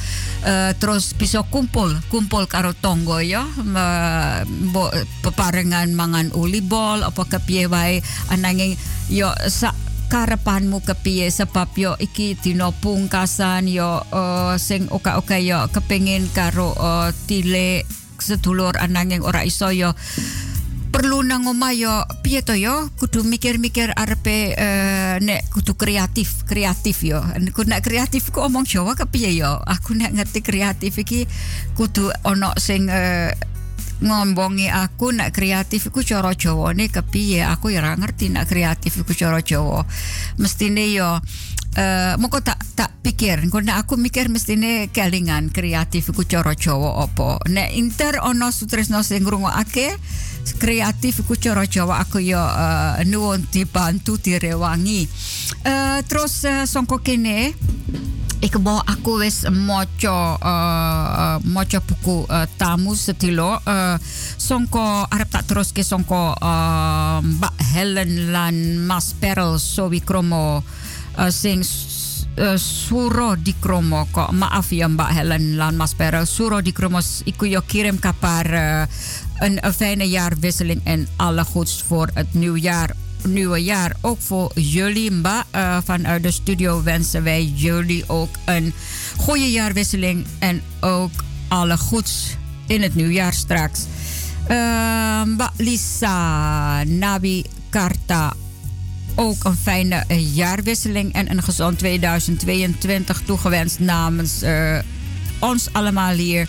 [0.47, 4.39] uh, terus bisa kumpul kumpul karo tonggo yo uh,
[5.23, 7.99] bebarengan mangan uli bol apa kepiye wae.
[8.31, 8.79] Ananging
[9.11, 9.75] yo sa
[10.07, 17.09] karepanmu kepiye sebab yo iki dino pungkasan yo uh, sing oka-oka yo kepengin karo uh,
[17.25, 17.83] tile
[18.21, 19.91] sedulur ananging ora iso yo
[20.93, 22.93] perlu nang omah yo piye to yo?
[23.01, 27.17] Kudu mikir-mikir arepe uh, nek kudu kreatif kreatif yo.
[27.49, 29.57] Kudu nek kreatif ku omong Jawa kepiye yo?
[29.65, 31.25] Aku nek ngerti kreatif iki
[31.73, 33.33] kudu ono sing uh,
[34.03, 39.41] aku nak kreatif iku cara Jawa ne kepiye aku ya ngerti nak kreatif iku cara
[39.41, 39.81] Jawa.
[40.37, 41.17] Mestine yo
[41.73, 43.41] Uh, moko tak tak pikir.
[43.49, 47.41] Karena aku mikir mestine kelingan kreatif iku cara Jawa apa?
[47.49, 49.97] Nek inter ono sutresno sing ngrungokake
[50.59, 55.07] kreatif iku cara Jawa aku yo uh, nuwun dibantu direwangi.
[55.63, 57.55] Uh, terus uh, songko kene
[58.43, 63.95] ik mau aku wis maca uh, maca buku uh, tamu setilo uh,
[64.35, 71.31] songko arep tak terus ke songko uh, Mbak Helen lan Mas Perel Sowi Kromo uh,
[71.31, 76.75] sing uh, suro di kromo kok maaf ya Mbak Helen lan Mas Perel suro di
[76.75, 78.83] kromo iku yo kirim kabar uh,
[79.37, 82.95] een fijne jaarwisseling en alle goeds voor het nieuwjaar
[83.27, 83.95] nieuwe jaar.
[84.01, 85.45] Ook voor jullie, Mba.
[85.55, 88.73] Uh, vanuit de studio wensen wij jullie ook een
[89.17, 90.25] goede jaarwisseling.
[90.39, 91.11] En ook
[91.47, 92.35] alle goeds
[92.67, 93.85] in het nieuwjaar straks.
[94.49, 98.33] Uh, Mba Lisa, Nabi Karta.
[99.15, 104.79] Ook een fijne jaarwisseling en een gezond 2022 toegewenst namens uh,
[105.39, 106.47] ons allemaal hier.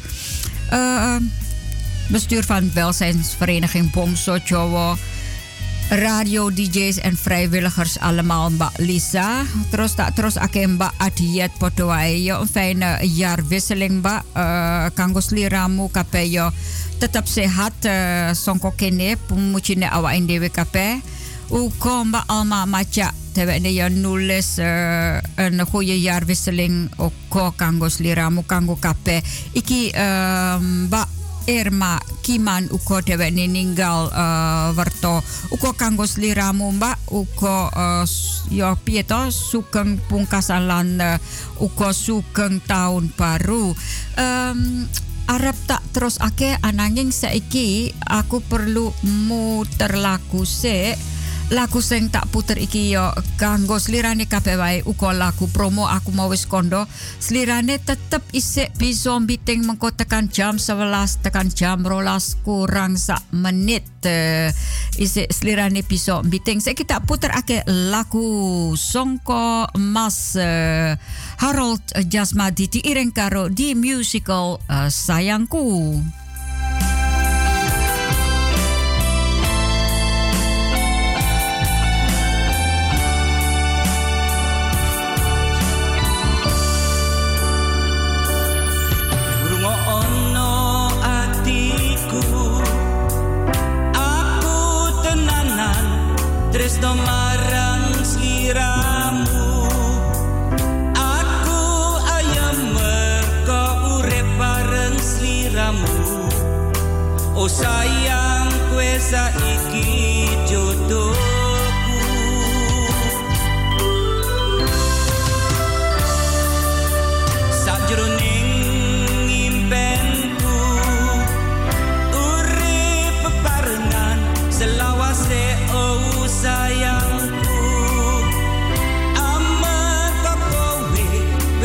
[2.10, 4.96] Bestuur van welzijnsvereniging Bomso Jowo
[5.90, 9.44] radio DJ's en vrijwilligers allemaal Lisa.
[9.70, 12.24] Terus tak terus ake Mbak Adiet Podoai.
[12.24, 14.24] Yo een fijne jaarwisseling Mbak.
[14.36, 16.50] Uh, kangos liramu kape yo
[16.98, 21.00] tetap sehat uh, songko kene pumucine awa indewe kape.
[21.48, 28.76] Uko Mbak Alma Maca Terwijl je nulis uh, een goede jaarwisseling ook kangos liramu kango
[28.78, 29.22] kape.
[29.52, 31.08] Iki uh, Mbak
[31.44, 35.20] Irma kiman uko dewe ninggal uh, werto.
[35.52, 38.04] Uko kanggo sliramu mbak uko uh, eh,
[38.48, 43.76] yo pieto sugeng pungkasan lan eh, uh, uko sugeng tahun baru.
[44.16, 44.88] Um,
[45.24, 48.92] Arab tak terus ake ananging saiki aku perlu
[49.28, 50.96] muter lagu sik.
[51.52, 54.78] Lagu sing tak puter iki yo kanggo slirane kabeh wae
[55.12, 56.88] lagu promo aku mau wis kondo.
[57.20, 63.84] Slirane tetep isik bisa meeting mengko tekan jam 11 tekan jam rolas kurang sak menit.
[64.96, 70.36] Isik slirane bisa meeting saya kita puter ake lagu songko mas
[71.40, 76.00] Harold Jasmadi di iring karo di musical uh, sayangku
[96.74, 98.02] Wis do marang
[100.98, 101.62] Aku
[102.02, 104.98] ayam merkau urip bareng
[107.38, 110.03] Oh sayang kue saiki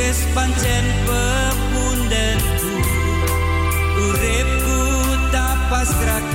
[0.10, 2.70] wis pancen pepundhenku
[4.10, 4.82] uripku
[5.30, 6.29] tak pasrah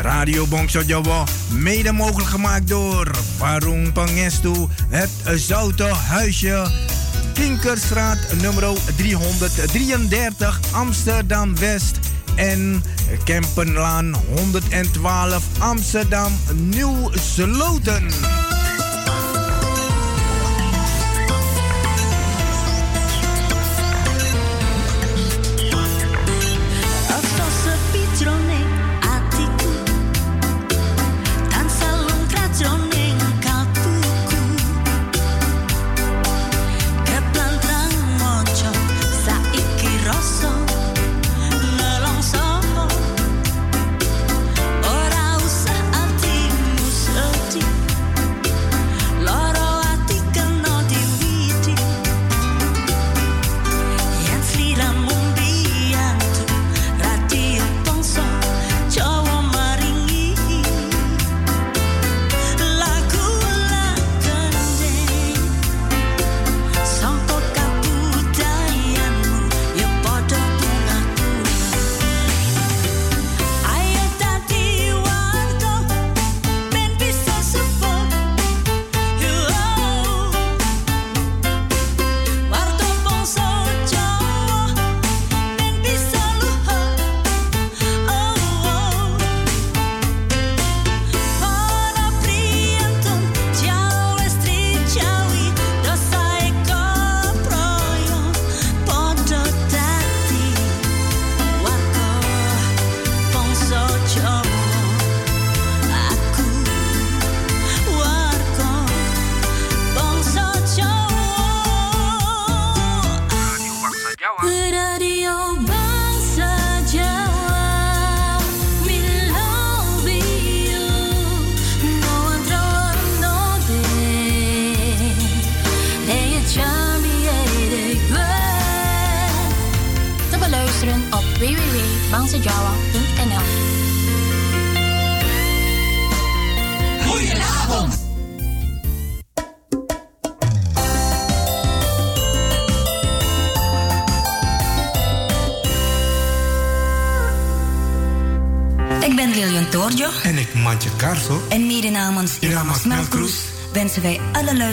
[0.00, 0.46] Radio
[0.86, 6.70] Java mede mogelijk gemaakt door Warung Pangestu, het Zoute Huisje,
[7.32, 11.98] Kinkerstraat nummer 333 Amsterdam West
[12.34, 12.82] en
[13.24, 18.06] Kempenlaan 112 Amsterdam Nieuw Sloten.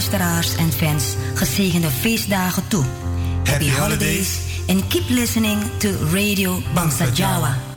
[0.01, 2.83] luisteraars en fans gezegende feestdagen toe.
[3.43, 7.70] Happy holidays and keep listening to Radio Bangsa Jawa.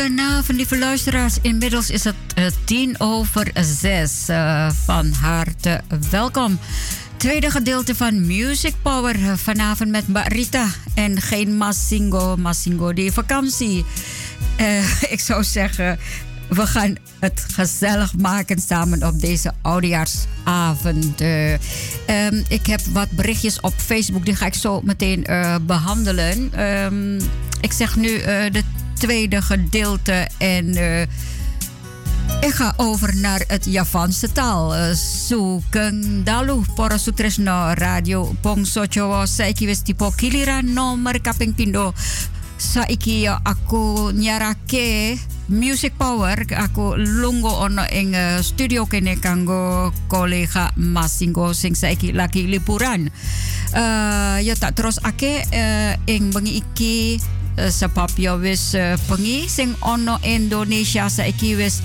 [0.00, 1.36] Een goede avond, lieve luisteraars.
[1.42, 4.28] Inmiddels is het eh, tien over zes.
[4.28, 5.80] Eh, van harte
[6.10, 6.58] welkom.
[7.16, 10.66] Tweede gedeelte van Music Power eh, vanavond met Marita.
[10.94, 13.84] En geen Massingo, Massingo die vakantie.
[15.14, 15.98] Ik zou zeggen,
[16.50, 21.20] we gaan het gezellig maken samen op deze oudejaarsavond.
[21.20, 26.52] Eh, ehm, ik heb wat berichtjes op Facebook, die ga ik zo meteen eh, behandelen.
[26.52, 27.20] Ehm,
[27.60, 28.62] ik zeg nu eh, de
[29.00, 31.00] tweede gedeelte en eh,
[32.40, 34.76] ik ga over naar het Javanse taal.
[34.76, 41.92] Uh, Sukeng dalu pora sutresno radio pongso Jawa saiki wis tipo kiliran nomor kaping pindo.
[42.56, 45.16] Saiki aku nyarake
[45.48, 52.46] Music Power aku lungo ono ing eh, studio kene kanggo kolega Masingo sing saiki lagi
[52.46, 53.08] liburan.
[53.72, 59.50] Eh ya tak terus ake eh, ing bengi iki eh, sebab ya wis eh, bengi
[59.50, 61.82] sing ono Indonesia saiki wis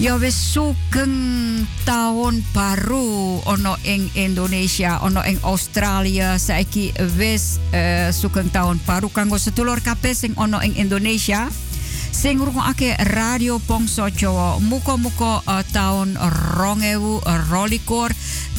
[0.00, 8.48] Ya wis sugeng tahun baru ono ing Indonesia, ono ing Australia, saiki wis eh, sugeng
[8.48, 11.52] tahun baru kanggo sedulur kabeh sing ono ing Indonesia.
[12.12, 14.60] Sing ngrungokake Radio Pongso Jawa.
[14.60, 17.24] Muga-muga uh, tahun 2024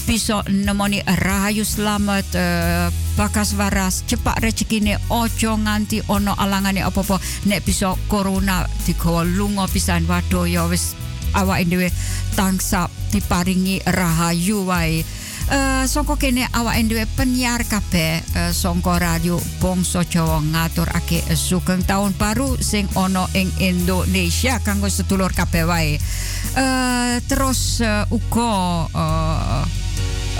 [0.03, 7.19] piso nemoni rahayu slamet uh, bakas waras cepat rezekine ojo nganti ono alangane apa-apa.
[7.47, 10.03] Nek piso corona digawa lunga pisan.
[10.03, 10.95] Waduh ya wis
[11.33, 11.89] awak dhewe
[12.35, 15.03] tangsa diparingi rahayu wae.
[15.43, 21.83] Uh, songko kene awak dhewe penyiar kabeh uh, songko radio Bongso Jawa ngatur ake sugeng
[21.83, 25.99] tahun baru sing ono ing Indonesia kanggo sedulur kabeh wae.
[26.55, 28.53] Uh, terus uh, uga
[28.95, 29.63] uh,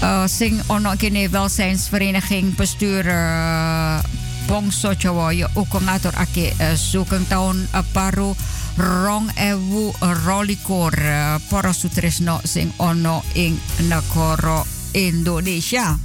[0.04, 4.04] uh, sing ono kene welzijnsvereniging bestuur uh,
[4.48, 8.36] Bongso Jawa ya uga ngatur ake uh, sugeng tahun uh, baru
[8.78, 9.94] rong ewu
[10.26, 13.56] rolikor uh, para sutresno sing ono ing
[13.88, 15.98] negara Indonesia.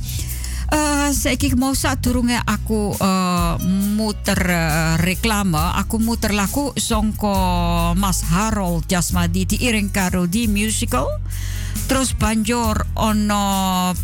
[0.68, 3.56] Uh, saiki mau turunge aku uh,
[3.96, 11.08] muter uh, reklame, aku muter laku songko Mas Harold Jasmadi diiring karo di musical.
[11.88, 13.44] Terus banjur ono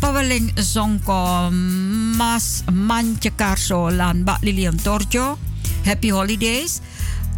[0.01, 1.53] paweling songko
[2.17, 5.37] Mas Mancekarso lan Mbak Lilian Torjo.
[5.85, 6.81] Happy Holidays.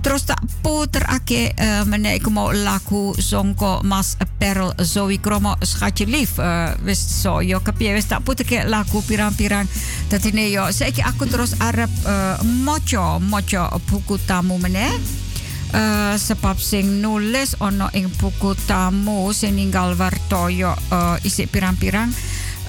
[0.08, 1.84] Terus tak puter ake uh,
[2.32, 6.40] mau laku songko mas perel Zoe kromo schatje lief.
[6.40, 8.24] Uh, wis so yo kapie wis tak
[8.64, 9.68] laku pirang-pirang.
[10.08, 15.27] Dat ini yo seiki aku terus arep uh, mocho mocho buku tamu meneer.
[15.68, 22.08] Uh, sebab sing nulis ono ing buku tamu sing ninggal wartoyo uh, isi pirang-pirang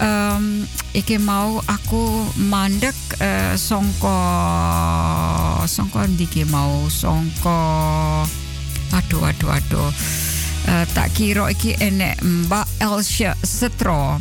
[0.03, 4.19] um, iki mau aku mandek uh, songko
[5.67, 6.91] songko ndiki mau?
[6.91, 7.59] Songko
[8.95, 9.91] aduh aduh aduh.
[10.69, 14.21] Uh, tak kira iki enek Mbak Elsha Setro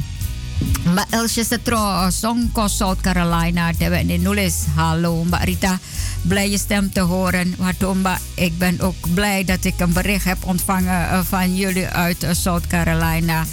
[0.85, 5.79] Mbak Elsha Setro songko South Carolina dewek nulis hallo Mbak Rita
[6.21, 7.55] blij je stem te horen.
[7.93, 12.67] Mbak, ik ben ook blij dat ik een bericht heb ontvangen van jullie uit South
[12.67, 13.45] Carolina.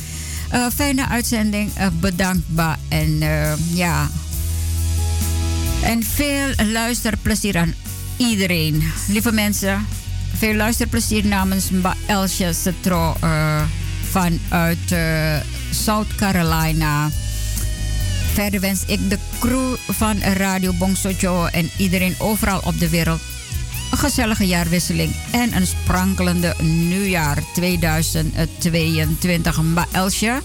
[0.52, 1.70] Uh, fijne uitzending.
[1.78, 2.44] Uh, bedankt.
[2.88, 4.08] En uh, ja.
[5.82, 7.74] En veel luisterplezier aan
[8.16, 8.92] iedereen.
[9.08, 9.86] Lieve mensen,
[10.36, 13.16] veel luisterplezier namens Mba Elsje Setro
[14.10, 14.94] vanuit
[15.70, 17.10] South Carolina.
[18.32, 23.20] Verder wens ik de crew van Radio Bongsojo en iedereen overal op de wereld
[23.94, 29.62] een gezellige jaarwisseling en een sprankelende nieuwjaar 2022.
[29.62, 30.42] Mba Elsje,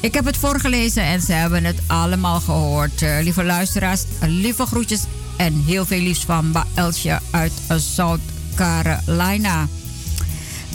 [0.00, 3.02] ik heb het voorgelezen en ze hebben het allemaal gehoord.
[3.02, 5.02] Uh, lieve luisteraars, lieve groetjes
[5.36, 8.20] en heel veel liefs van Mba Elsje uit South
[8.54, 9.68] Carolina.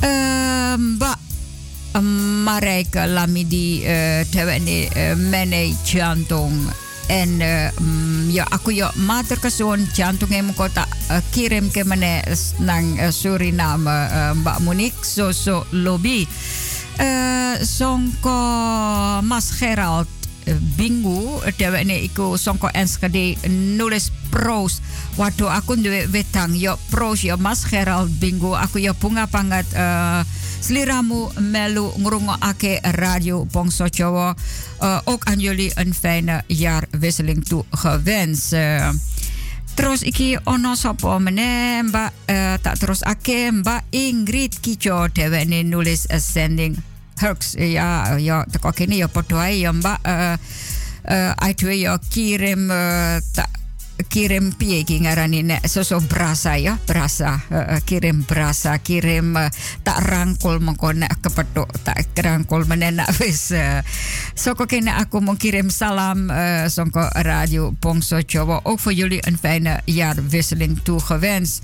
[0.04, 0.74] Uh,
[1.98, 6.70] Marijke Lamidi, uh, Tewene, uh, Mene Chantong.
[7.10, 7.42] En
[8.30, 10.86] ya aku yo mater kesuwun jantung em kota
[11.34, 12.22] kirim ke mene
[12.62, 16.30] nang uh, Suriname uh, Mbak Munik Soso Lobby.
[17.64, 18.40] Songko
[19.24, 20.06] Mas Gerald
[20.76, 24.84] Bingu dheweke iku songko Enschede nulis pros
[25.16, 29.66] waduh aku duwe wetang yo pros yo Mas Gerald Bingu aku yo bunga banget
[30.60, 31.94] Sliramu melu
[32.40, 34.36] ake radio Bongso Jawa.
[34.82, 38.54] Uh, ook aan jullie een fijne jaarwisseling toegewenst.
[38.54, 38.90] Uh,
[39.74, 46.06] terus iki ono sapa meneh Mbak uh, tak terus ake Mbak Ingrid Kijo dheweke nulis
[46.08, 46.76] sending
[47.20, 50.36] hugs ya ya teko kene ya padha ya Mbak uh,
[51.08, 52.72] uh, ya kirim
[54.08, 56.80] kirim piye iki ngarani nek soso brasa ya.
[56.88, 58.80] Brasa uh, kirim brasa.
[58.80, 59.52] Kirim uh,
[59.84, 63.84] tak rangkul mengko nek kepethuk tak rangkul menenak wis uh,
[64.38, 68.64] soko kene aku mau kirim salam uh, songko radio Bongso Jawa.
[68.64, 71.64] Ook voor jullie een fijne jaarwisseling toegewenst.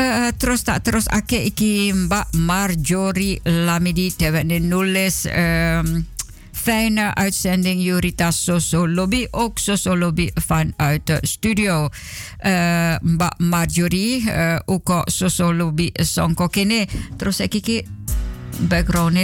[0.00, 6.06] Uh, terus tak terus ake iki Mbak Marjorie Lamidi tewe nulis um,
[6.52, 9.26] fijne uitzending, Jurita Soso Lobby.
[9.30, 11.88] Ook Soso Lobby vanuit de studio.
[12.46, 12.94] Uh,
[13.36, 16.86] Marjorie, uh, ook Soso Lobby Sonko Kene.
[17.16, 17.84] Terus ik kiki
[18.68, 19.16] background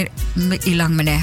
[0.65, 1.21] ilang meneh.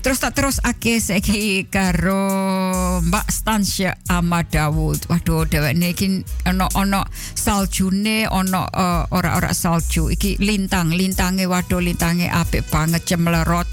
[0.00, 4.48] Terus tak terus ake seki karo Mbak Stansya Ahmad.
[4.52, 7.04] Waduh, dewe iki ono ono
[7.34, 10.08] saljune ono uh, ora-ora salju.
[10.08, 13.68] Iki lintang, lintange waduh lintange apik banget cemlerot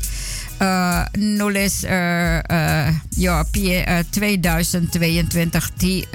[0.62, 6.06] uh, nulis uh, uh, ja, pie, 2022 die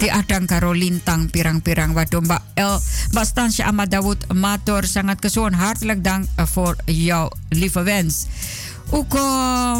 [0.00, 2.80] di adang lintang pirang-pirang waduh Mbak El
[3.60, 8.24] Ahmad Dawud Mator sangat kesuwen hartelijk dank voor jouw lieve wens
[8.92, 9.14] Ook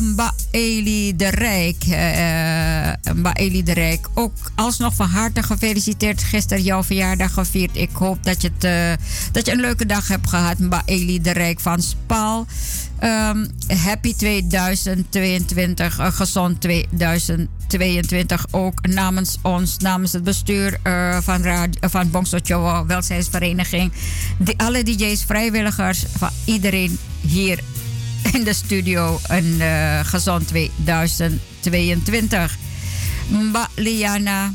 [0.00, 1.84] Mba Eli de Rijk.
[1.86, 4.08] Uh, Mba Eli de Rijk.
[4.14, 6.22] Ook alsnog van harte gefeliciteerd.
[6.22, 7.76] Gisteren jouw verjaardag gevierd.
[7.76, 10.58] Ik hoop dat je, het, uh, dat je een leuke dag hebt gehad.
[10.58, 12.46] Mba Eli de Rijk van Spaal.
[13.02, 13.48] Um,
[13.84, 15.98] happy 2022.
[15.98, 18.46] Uh, gezond 2022.
[18.50, 20.80] Ook namens ons, namens het bestuur
[21.20, 22.10] van, radio, van
[22.86, 23.92] Welzijnsvereniging.
[24.56, 27.60] Alle DJ's, vrijwilligers, van iedereen hier
[28.32, 32.56] in de studio een uh, gezond 2022.
[33.28, 34.52] Mba Liana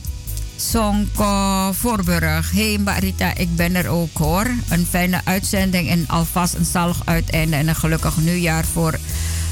[0.55, 2.51] Sonko Voorburg.
[2.51, 4.47] Hey Mba Rita, ik ben er ook hoor.
[4.69, 8.99] Een fijne uitzending en alvast een zalig uiteinde en een gelukkig nieuwjaar voor,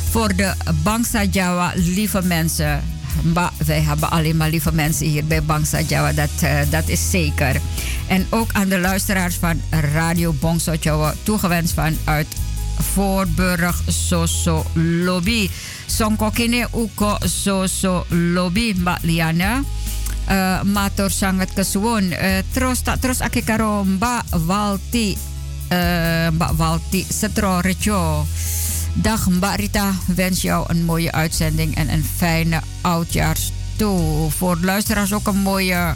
[0.09, 0.53] voor de
[0.83, 2.83] Bangsa Jawa lieve mensen.
[3.21, 7.09] Mba, wij hebben alleen maar lieve mensen hier bij Bangsa Jawa, dat, uh, dat is
[7.09, 7.61] zeker.
[8.07, 9.61] En ook aan de luisteraars van
[9.93, 12.27] Radio Bangsa Jawa toegewenst vanuit
[12.93, 15.49] Voorburg Soso Lobby.
[15.85, 19.63] Sonko kine uko Soso Lobby Mbak Liana.
[20.23, 22.15] Uh, matur sangat kesuwun.
[22.15, 25.17] Uh, terus tak terus ake karo Mbak Walti
[25.71, 27.61] uh, Walti Setro.
[28.93, 29.59] Dag Mbak
[30.15, 34.31] wens jou een mooie uitzending en een fijne oudjaars toe.
[34.31, 35.95] Voor luisteraars ook een mooie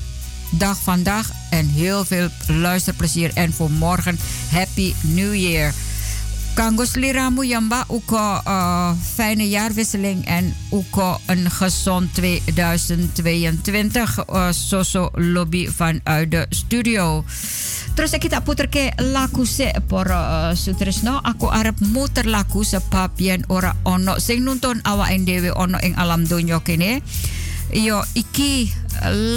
[0.51, 3.31] dag vandaag en heel veel luisterplezier.
[3.33, 4.19] En voor morgen,
[4.51, 5.73] Happy New Year.
[6.57, 15.69] Kangos liramu yamba uko uh, fijne jaarwisseling en uko een gezond 2022 uh, soso lobby
[15.77, 17.21] vanuit de studio.
[17.93, 23.45] Terus kita puter ke laku se por uh, sutresno aku arep muter laku sebab yen
[23.53, 27.05] ora ono sing nuntun awa dewe ono ing alam donya kene.
[27.69, 28.73] Yo iki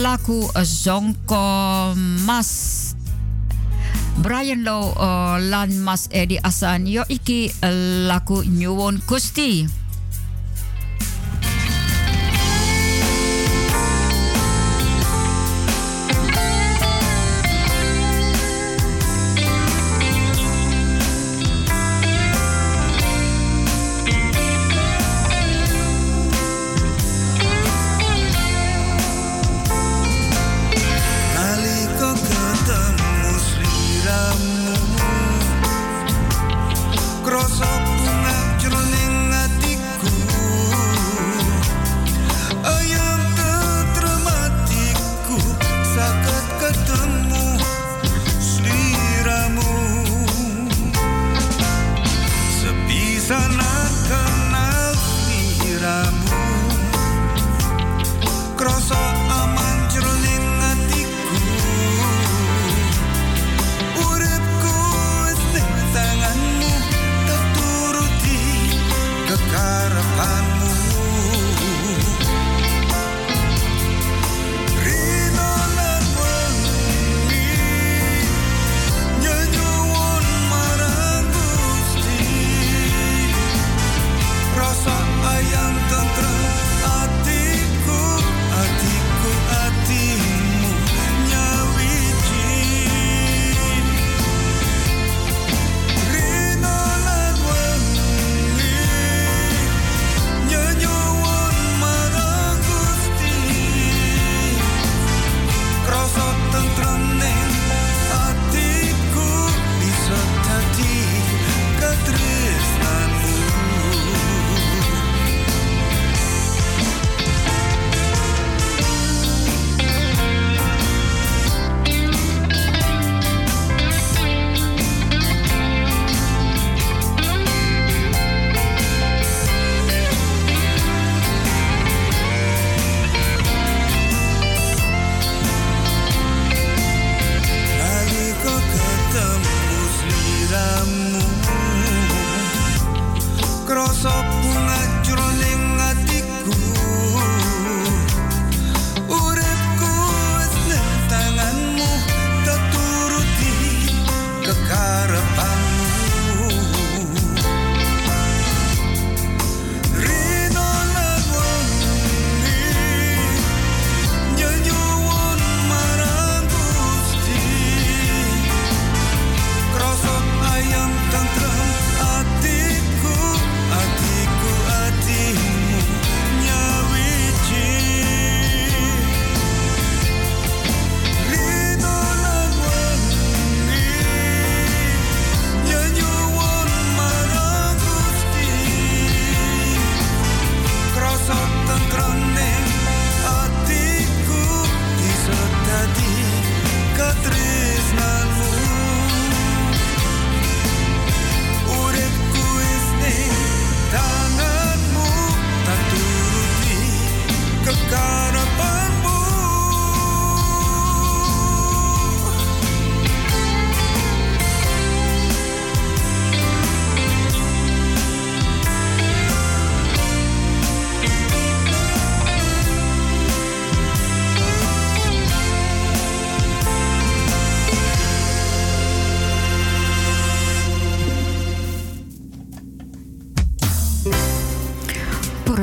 [0.00, 1.92] laku zongko
[2.24, 2.89] mas
[4.20, 7.48] Brian Lo uh, lan mas Edi Asan yo iki
[8.04, 9.79] laku nyuwun Gusti.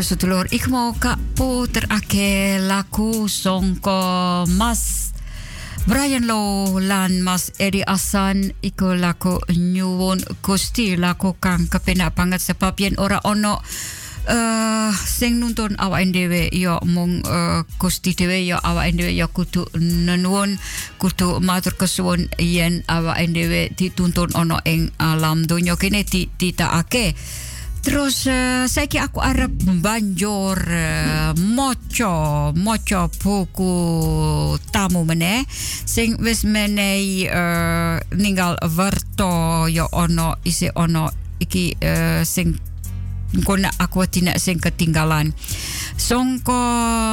[0.08, 5.12] Sedulur, ik mau kak puter ake laku songko mas.
[5.84, 12.80] Brian Low lan mas Eddie Asan iko lako nyuwun gusti lako kang kepenak banget sebab
[12.80, 13.60] yen ora ono
[14.32, 19.68] uh, sing nuntun awak dhewe ya mung uh, gusti dhewe ya awak dhewe ya kudu
[19.76, 20.56] nenuwun
[21.44, 21.76] matur
[22.40, 26.08] yen awak dhewe dituntun ono ing alam donya kene
[26.40, 27.12] ditakake
[27.84, 28.68] Terus uh,
[29.02, 32.16] aku arep banjur uh, moco
[32.54, 33.74] moco buku
[34.72, 35.46] tamu meneh.
[35.86, 41.10] Sing wis menehi uh, ninggal werto ya ono isi ono
[41.40, 42.58] iki uh, sing
[43.44, 45.32] kona aku tina sing ketinggalan.
[45.98, 46.62] Songko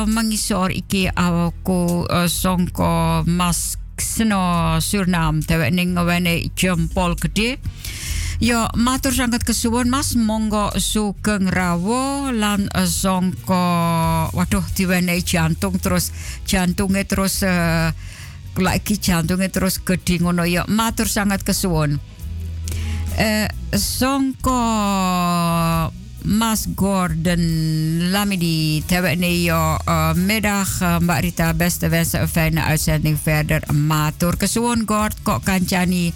[0.06, 7.62] mengisor iki aku uh, songko mas seno surnam tewe ning ngene jempol gede
[8.44, 13.64] Ya, matur sangat kesuwun Mas, monggo sugeng rawo lan uh, songko
[14.36, 16.12] waduh diwenehi jantung terus
[16.44, 17.88] jantungnya terus uh,
[18.60, 20.68] lagi jantungnya terus gede ngono ya.
[20.68, 21.96] Matur sangat kesuwun.
[23.16, 24.60] Uh, songko
[26.24, 27.44] Mas Gordon.
[28.10, 28.82] Lamidi
[29.44, 33.62] yo uh, middag uh, Mbak Rita beste wensen een fijne uitzending verder.
[33.72, 36.12] Matur kesuwun Gord kok kancani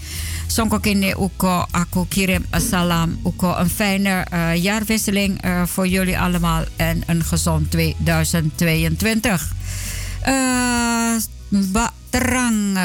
[0.49, 6.65] Sonko kene uko aku kirim salam uko een fijne uh, jaarwisseling uh, voor jullie allemaal.
[6.77, 9.53] En een gezond 2022
[10.27, 11.17] uh,
[11.49, 12.79] Mbak terang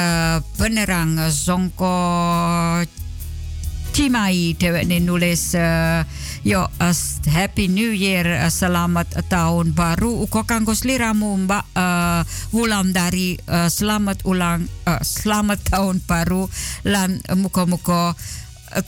[0.56, 2.84] penerang Sonko
[3.92, 5.54] Chimai tewekne nulis
[6.44, 6.68] Yo,
[7.24, 10.28] Happy New Year, selamat tahun baru.
[10.28, 14.68] Uko kanggo sliramu Mbak uh, uh, selamat ulang,
[15.00, 16.44] selamat tahun baru.
[16.84, 18.12] Lan muka-muka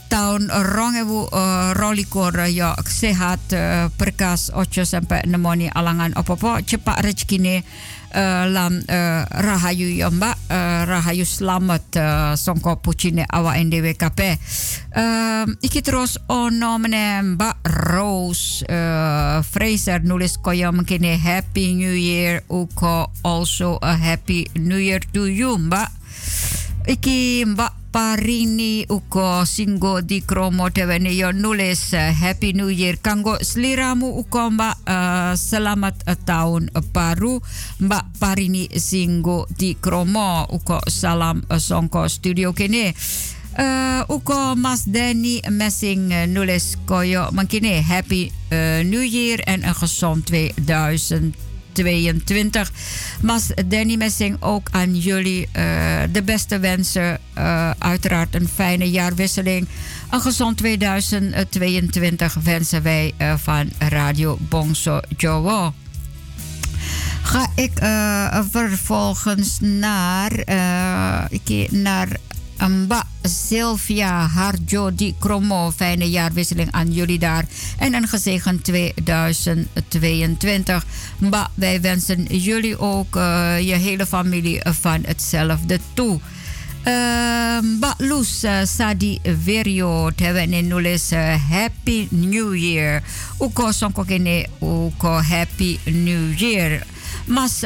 [0.05, 7.01] tahun rong ewu uh, rolikur ya sehat uh, berkas ocho sampai nemoni alangan opo-opo cepat
[7.01, 7.63] rezekine
[8.47, 11.83] lam uh, rahayu ya mbak uh, rahayu selamat
[12.39, 14.19] songko pucine awa NDWKP
[14.95, 17.61] uh, iki terus ono mene mbak
[17.91, 18.63] Rose
[19.43, 25.57] Fraser nulis koyo mungkin happy new year uko also a happy new year to you
[25.57, 25.91] mbak.
[26.87, 32.99] Iki mbak Parini uko singo di kromo tewene yo nulis uh, Happy New Year.
[32.99, 37.39] Kanggo sliramu uko mbak uh, selamat uh, tahun baru.
[37.79, 42.91] Mbak Parini singo di kromo uko salam uh, songko studio kene.
[44.07, 48.29] Uko Mas Danny Messing uh, nulis koyo mankine Happy
[48.85, 51.46] New Year en een gezond 2000
[51.77, 52.71] 2022.
[53.21, 55.63] Mas Danny Messing, ook aan jullie uh,
[56.11, 57.19] de beste wensen.
[57.37, 59.67] Uh, uiteraard een fijne jaarwisseling.
[60.09, 65.73] Een gezond 2022 wensen wij uh, van Radio Bongso Jowo.
[67.21, 67.71] Ga ik
[68.51, 70.31] vervolgens naar,
[71.69, 72.07] naar
[72.59, 75.71] Mba Sylvia Harjo Di Kromo.
[75.71, 77.45] Fijne jaarwisseling aan jullie daar.
[77.77, 80.85] En een gezegend 2022.
[81.17, 86.19] Mba, wij wensen jullie ook uh, je hele familie van hetzelfde toe.
[86.87, 86.93] Uh,
[87.61, 91.11] Mba Luz uh, Sadi Verio Tewene Nulis
[91.49, 93.03] Happy New Year.
[93.39, 96.83] Uko sonko kene uko Happy New Year.
[97.25, 97.63] Mas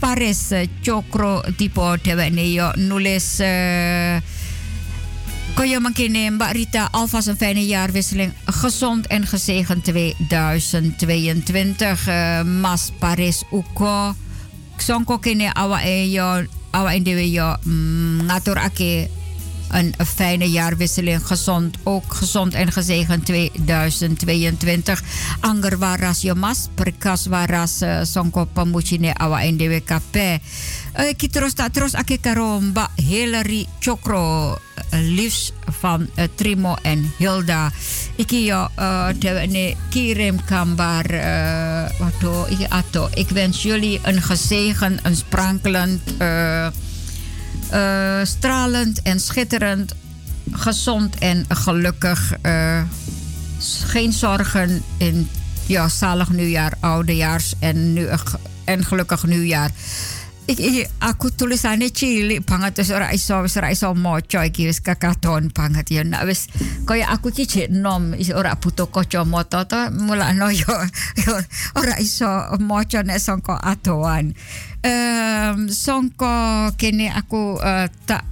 [0.00, 0.50] uh, Paris
[0.80, 4.20] Chokro tipo tewene yo nulis uh,
[5.54, 8.32] Koyo mankine Mbak Rita een fijne jaarwisseling.
[8.44, 12.06] Gezond en gezegend 2022.
[12.06, 14.14] Uh, mas Paris Uko.
[14.76, 19.10] Sonko kene awa e yo awa indewe yo mm, ngatur ake
[19.70, 21.26] een fijne jaarwisseling.
[21.26, 25.02] Gezond, ook gezond en gezegend 2022.
[25.40, 30.16] Anger waras yomas, perkas waras uh, songko pamuchine awa NDWKP.
[31.08, 34.50] Ik terus tak terus ake karo Mbak Hillary Chokro.
[34.50, 37.70] Uh, liefst van Trimo en Hilda.
[38.16, 41.04] Ik uh, de, kirim kambar.
[42.68, 43.08] Ato.
[43.14, 46.00] ik wens jullie een gezegend, een sprankelend...
[47.72, 49.94] Uh, stralend en schitterend,
[50.50, 52.32] gezond en gelukkig.
[52.42, 52.82] Uh,
[53.86, 55.28] geen zorgen in
[55.66, 58.08] ja, zalig nieuwjaar, oudejaars en, nu,
[58.64, 59.70] en gelukkig nieuwjaar.
[61.00, 65.86] Aku tulisannya cilik banget terus ora iso wis ora iso maca iki wis kakaton banget.
[65.94, 66.50] Ya nak wis
[66.86, 70.74] kaya aku iki jek nom ora butuh kacamata to mulakno yo
[71.78, 72.26] ora iso
[72.58, 74.34] maca nek sangka adoan.
[74.80, 78.24] Um, songko kene aku uh, tak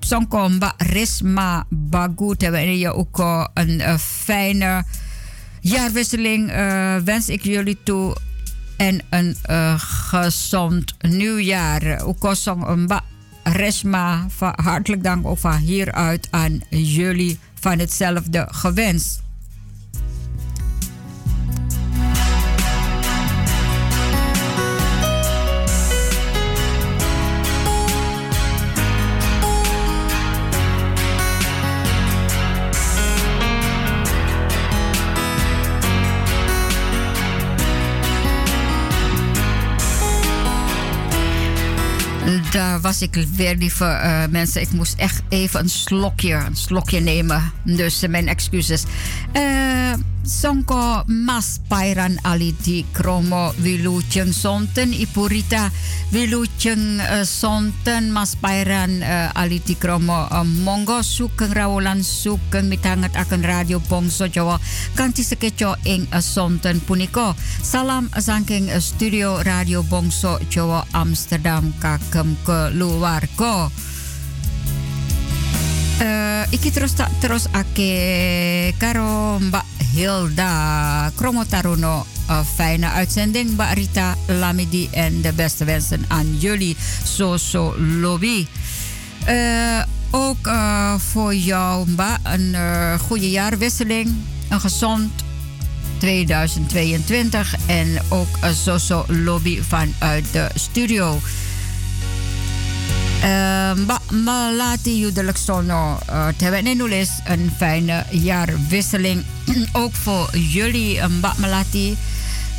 [0.00, 3.20] songko mbak Risma Bagu terwijl je ook
[3.54, 4.82] een uh, fijne
[5.60, 8.16] jaarwisseling uh, wens ik jullie toe
[8.80, 9.74] en een uh,
[10.10, 12.08] gezond nieuwjaar.
[12.08, 13.04] Ukosong Mba
[13.42, 19.22] Resma, hartelijk dank ook van hieruit aan jullie van hetzelfde gewenst.
[42.50, 44.60] Daar was ik weer, lieve uh, mensen.
[44.60, 47.52] Ik moest echt even een slokje, een slokje nemen.
[47.64, 48.84] Dus uh, mijn excuses.
[49.36, 53.56] Uh, Sonko mas pairan ali di kromo
[54.36, 55.72] sonten ipurita
[56.12, 61.56] wilucheng uh, sonten mas pairan uh, ali di kromo uh, monggo sukeng
[62.04, 64.60] sukeng mitanget radio Bongso Jawa
[64.92, 67.32] kanti sekeco ing sonten puniko
[67.64, 73.72] salam saking uh, studio radio Bongso Jawa Amsterdam kakem keluarga.
[76.00, 82.06] Uh, iki terus terus ake karo Mbak Hilda Kromotaruno.
[82.30, 84.88] Uh, fijne uitzending, Rita Lamidi.
[84.92, 88.46] En de beste wensen aan jullie, Soso Lobby.
[89.28, 91.88] Uh, ook uh, voor jou,
[92.22, 94.14] een uh, goede jaarwisseling.
[94.48, 95.10] Een gezond
[95.98, 97.54] 2022.
[97.66, 101.20] En ook een Soso Lobby vanuit de studio.
[103.20, 105.98] Mba Malati Judelijk Sono.
[106.36, 109.24] Terwijl nulis een fijne jaarwisseling.
[109.72, 111.96] Ook voor jullie, Mba Malati.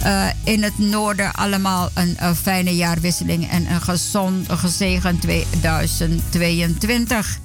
[0.06, 7.40] Uh, in het noorden allemaal een, een, fijne jaarwisseling en een gezond, gezegend 2022.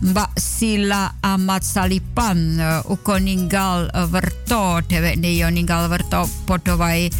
[0.00, 7.10] Mbak Sila Amat Salipan, uh, Ukoningal uh, Verto, Tewe Neoningal Verto, Portowai.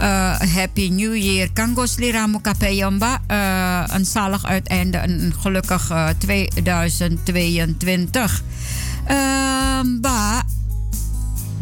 [0.00, 1.48] Uh, Happy New Year.
[1.52, 3.20] Kangos Liramu Kapeyamba.
[3.30, 8.42] Uh, een zalig uiteinde, een gelukkig uh, 2022.
[9.10, 10.42] Uh, ba,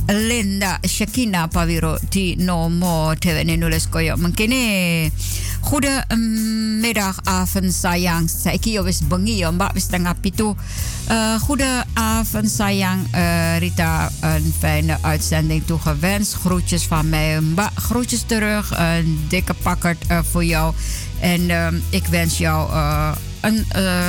[0.09, 5.11] Linda Shakina Paviro ti no mo tevene nules koyo mengkene.
[5.65, 8.29] Goedemiddag, avond, sayang.
[8.29, 10.53] Saya kio wis bengi yo, mbak wis tengah pitu.
[11.09, 13.09] Uh, goedenavond, sayang.
[13.17, 16.35] Uh, Rita, een fijne uitzending toegewenst.
[16.35, 17.41] Groetjes van mij.
[17.75, 18.73] Groetjes terug.
[18.77, 20.75] Een dikke pakkerd uh, voor jou.
[21.21, 22.73] En uh, ik wens jou
[23.41, 23.65] een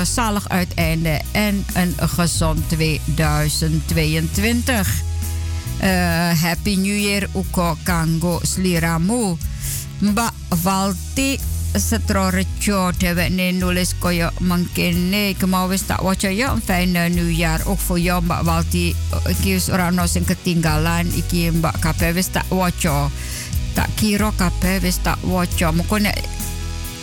[0.05, 5.14] zalig uiteinde en een gezond 2022.
[5.75, 9.37] Uh, happy New Year uko kanggo sliramu.
[10.01, 10.33] Mbak
[10.63, 11.39] Valti
[11.75, 17.79] setrorecho tewe ne nulis koyo mengkene kemau wis tak waca ya een fijne nieuwjaar ook
[17.79, 18.95] voor jou Mbak Valti
[19.29, 23.11] iki wis ora ono sing ketinggalan iki Mbak kabeh wis tak waca.
[23.75, 25.71] Tak kira kabeh wis tak waca.
[25.71, 26.15] Mengko nek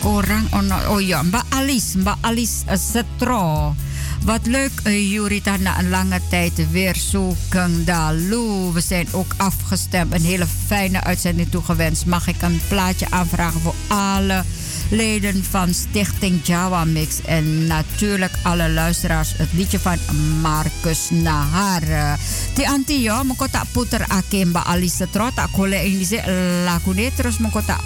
[0.04, 3.76] orang ono oh ja Mbak Alice Mbak Alice uh, setro
[4.24, 8.72] Wat leuk, Jurita, na een lange tijd weer zoeken Dalu.
[8.72, 10.14] We zijn ook afgestemd.
[10.14, 12.06] Een hele fijne uitzending toegewenst.
[12.06, 14.42] Mag ik een plaatje aanvragen voor alle
[14.90, 17.22] leden van Stichting Java Mix.
[17.22, 19.32] En natuurlijk alle luisteraars.
[19.36, 19.98] Het liedje van
[20.40, 22.18] Marcus Nahar.
[22.54, 26.22] Die anti yo, moko tak puter ake mba Alisa tro tak kole ini se
[26.64, 27.36] lakune terus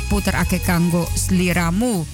[0.08, 0.60] puter ake
[1.14, 2.04] sliramu.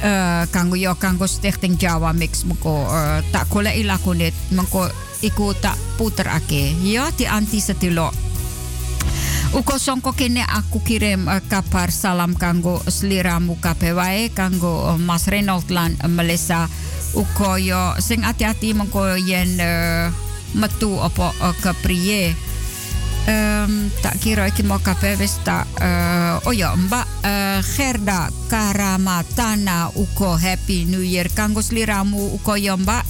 [0.00, 4.88] Uh, kanggo yo kanggo Stichting Java Mix moko uh, tak ilakunet moko
[5.20, 6.72] iku tak puter ake.
[6.80, 7.60] Yo ti anti.
[9.50, 13.92] Uko songko kene aku kirim uh, kapar salam kanggo sliramu kape
[14.32, 16.70] kanggo uh, Mas Reynold lan Melissa
[17.12, 20.08] uko yo sing hati-hati mengko yen uh,
[20.54, 21.34] metu opo
[24.00, 25.18] tak kira iki mau kape
[26.48, 31.28] oh ya Mbak uh, Gerda Karamatana uko Happy New Year.
[31.30, 32.56] Kanggo sliramu uko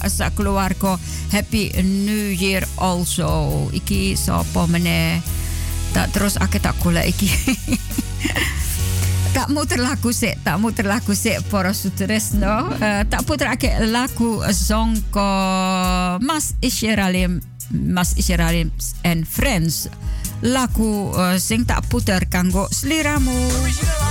[0.07, 0.99] sak keluarga
[1.31, 3.67] Happy New Year also.
[3.71, 5.23] Iki sapa meneh?
[5.95, 7.27] Tak terus aku tak kula iki.
[9.31, 15.31] Tak muter lagu sik tak muter lagu sik para sutresno uh, tak ake lagu zongko
[16.19, 17.39] Mas Isheralim
[17.71, 18.71] Mas Isheralim
[19.03, 19.87] and Friends.
[20.41, 24.10] Lagu uh, sing tak puter kanggo sliramu een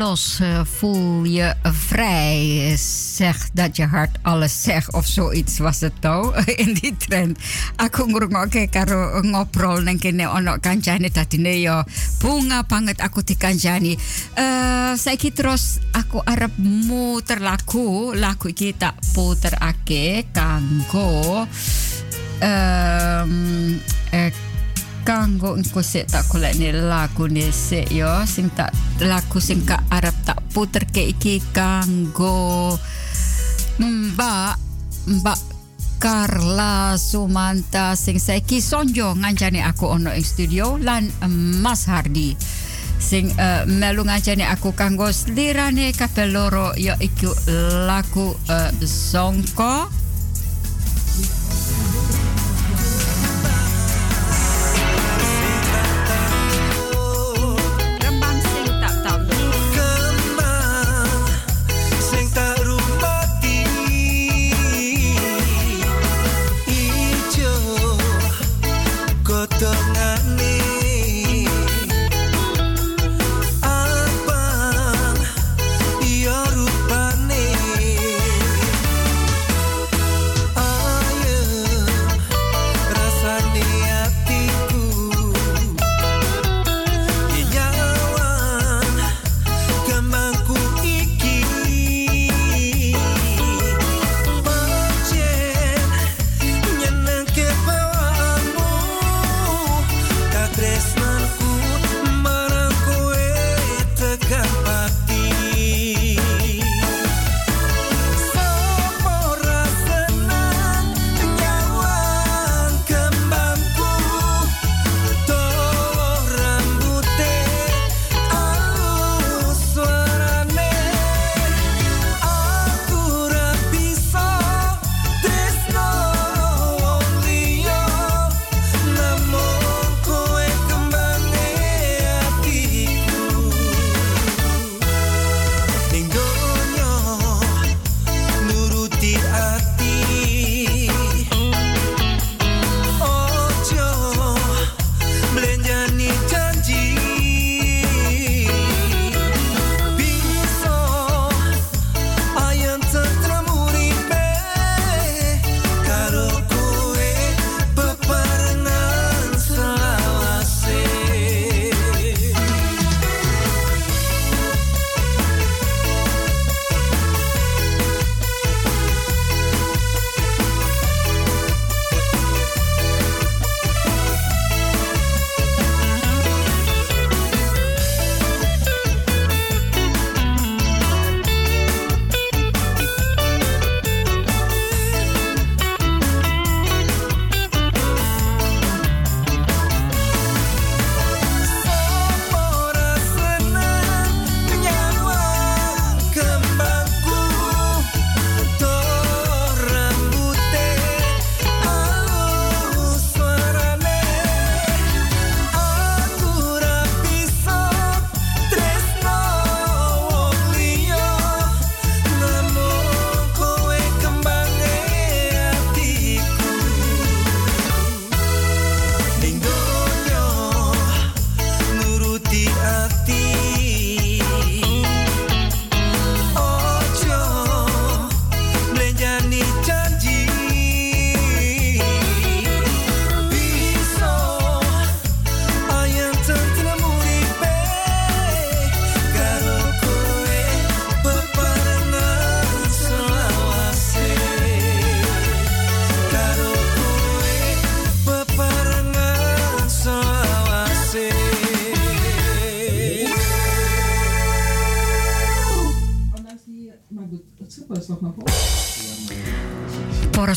[0.00, 2.76] los, eh, voel je vrij.
[3.14, 6.32] Zeg dat je hart alles zegt of zoiets was het nou
[6.62, 7.38] in die trend.
[7.76, 11.82] Aku ngrungokke karo ngobrol nang kene ono kancane tatine yo
[12.18, 13.98] bunga banget aku dikancani.
[14.34, 21.44] Eh saiki terus aku arep muter lagu, lagu iki tak puterake kanggo
[22.40, 23.76] ehm
[24.10, 24.49] eh,
[25.10, 28.22] kanggo engko sik tak golekne lagune sik yo.
[28.30, 28.70] Sing tak
[29.02, 32.78] lagu sing ka arep tak puterke iki kanggo
[33.82, 34.54] Mbak
[35.10, 35.40] Mbak
[35.98, 41.10] Carla Sumanta sing saiki sonjo ngancani aku ono ing studio lan
[41.58, 42.38] Mas Hardi
[43.02, 47.34] sing uh, melu ngancani aku kanggo slirane kabeh loro ya iku
[47.90, 49.90] lagu uh, Songko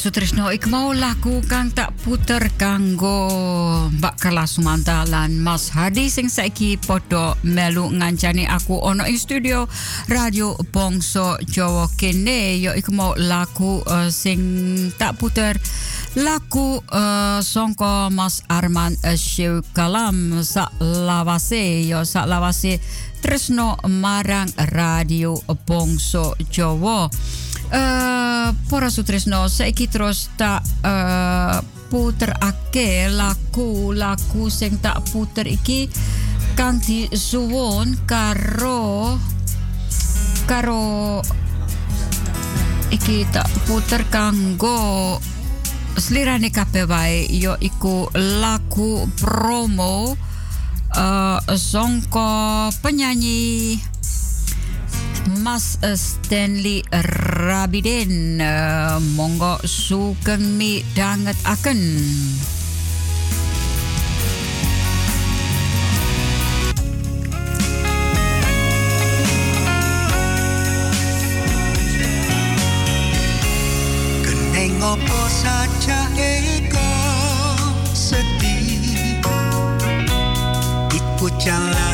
[0.04, 3.24] Sutrisno, ik mau lagu kang tak puter kanggo
[3.88, 9.64] Mbak Carla Sumanta lan Mas Hadi sing saiki podo melu ngancani aku ono ing studio
[10.12, 14.44] Radio Bongso Jawa kene yo ik mau lagu eh, sing
[15.00, 15.56] tak puter
[16.20, 22.76] lagu eh, songko Mas Arman uh, Kalam sak lawase yo sak lawase
[23.24, 27.08] Tresno marang Radio Bongso Jawa.
[27.74, 31.58] Eh para sutresno saiki terus tak eh
[31.90, 35.90] puter ake lagu lagu sing tak puter iki.
[37.14, 39.18] Suwon karo
[40.46, 41.18] karo
[42.94, 45.18] iki tak puter kanggo
[45.98, 50.14] slirane kabeh wae yo iku lagu promo
[50.94, 53.82] uh, songko penyanyi
[55.44, 56.88] Mas Stanley
[57.44, 61.84] Rabiden uh, monggo sugeng mi danget aken.
[74.24, 76.96] Keneng opo saja ego
[77.92, 79.20] sedih.
[80.96, 81.93] Iku jalarane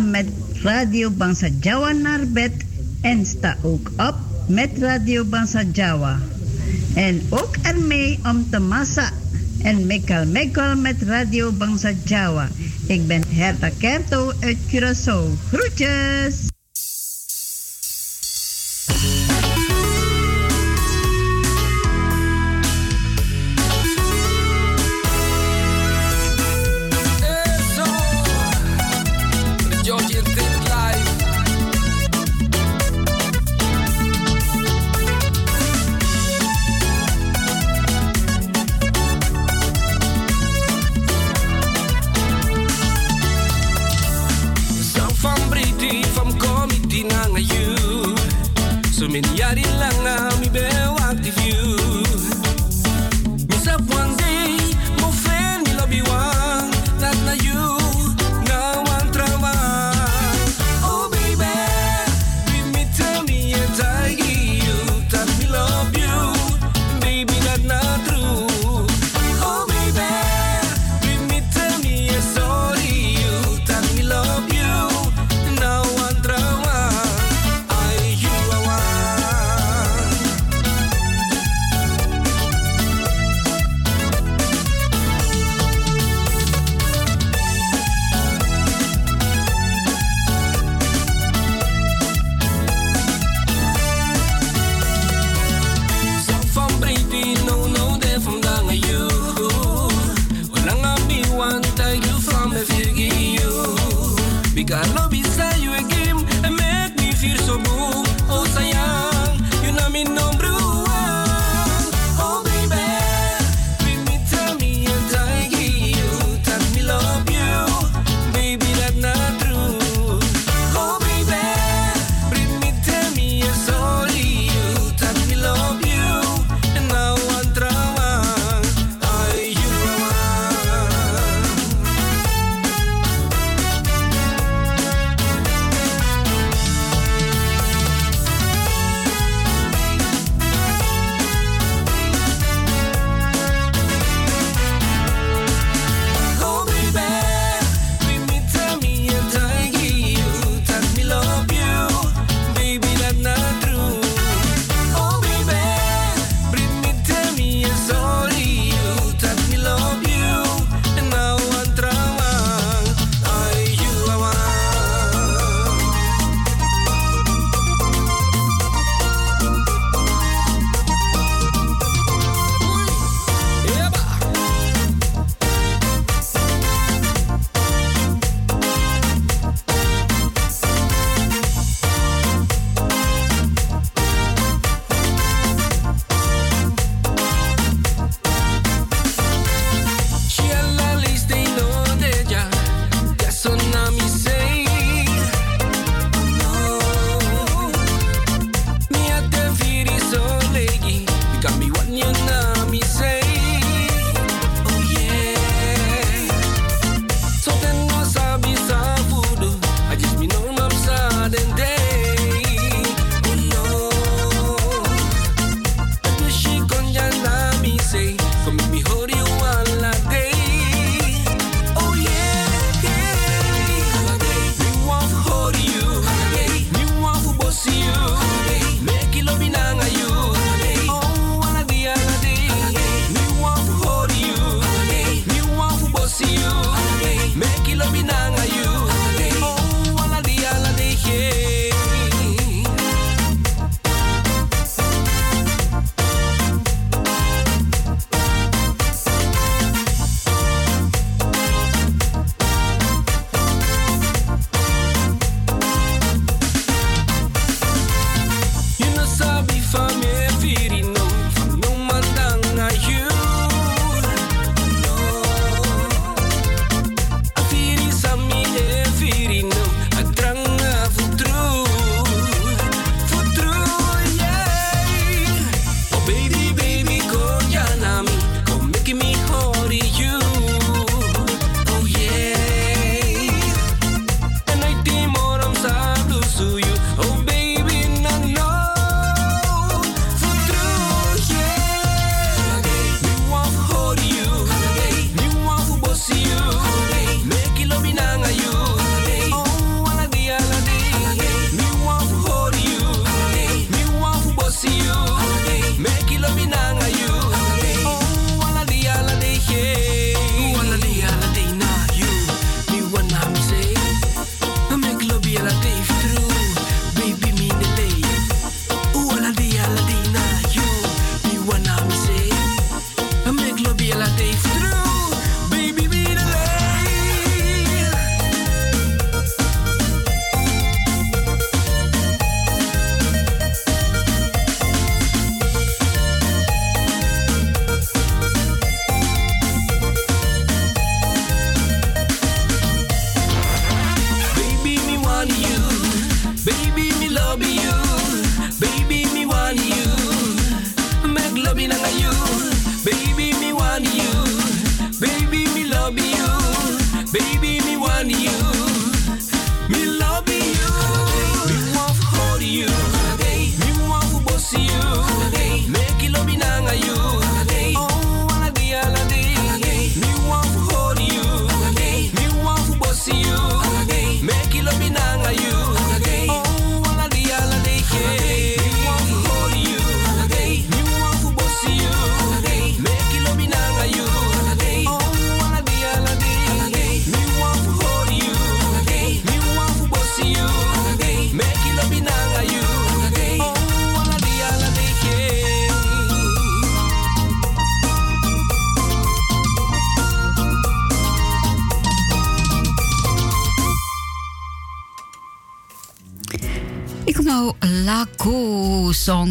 [0.00, 0.26] met
[0.62, 2.52] Radio Bangsa Jawa naar bed
[3.00, 4.14] en sta ook op
[4.46, 6.18] met Radio Bangsa Jawa.
[6.94, 9.10] En ook ermee om te massa
[9.62, 12.48] en mekal mekal met Radio Bangsa Jawa.
[12.86, 15.36] Ik ben Herta Kerto uit Curaçao.
[15.52, 16.55] Groetjes!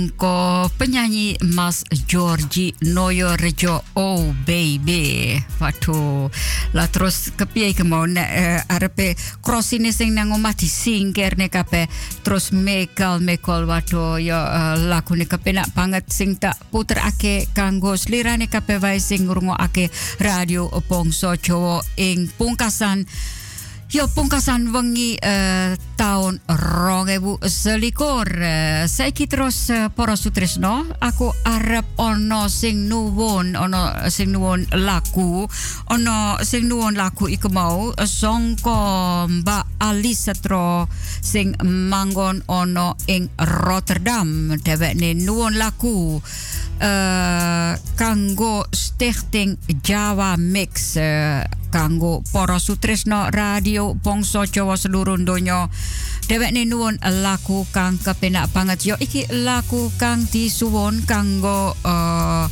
[0.06, 3.82] Songko penyanyi Mas Georgie Noyo Rejo.
[3.98, 5.34] Oh Baby.
[5.58, 6.30] Waduh,
[6.78, 8.06] lah terus kepiye ke mau?
[8.06, 11.90] Nek uh, arepe cross ini sing nang omah disingkir kape
[12.22, 15.74] terus mekal mekol waduh ya uh, lagu nek kepenak
[16.06, 19.90] sing tak puter ake kanggo slirane kape wae sing ngrungokake
[20.22, 23.10] radio Pongso Jawa ing pungkasan
[23.96, 28.28] Yo pungkasan wengi uh, tahun rong ewu selikur.
[28.28, 29.24] Uh, saiki
[30.20, 35.48] sutresno aku arep ono sing nuwun ono sing nuwun laku
[35.88, 40.92] ono sing nuwun laku iku mau songko Mbak Alisatro
[41.24, 44.60] sing manggon ono ing Rotterdam.
[44.60, 46.20] Dhewekne nuwun laku
[46.84, 49.56] uh, kanggo Stichting
[49.88, 51.00] Jawa Mix
[51.76, 52.24] kanggo
[52.56, 55.68] sutresno radio bangsa Jawa seluruh donya.
[56.24, 62.48] Dhewekne nuwun laku kang kepenak banget iki laku kang disuwun kanggo uh,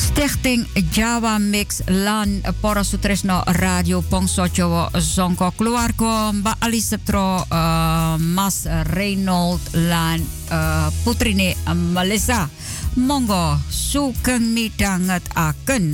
[0.00, 0.64] Stichting
[0.96, 8.64] Jawa Mix lan para sutresno radio bangsa Jawa songko keluarga Mbak Alisetro uh, Mas
[8.96, 12.48] Reynold lan uh, putrine Melissa.
[12.96, 15.86] Monggo sugeng midhanget aken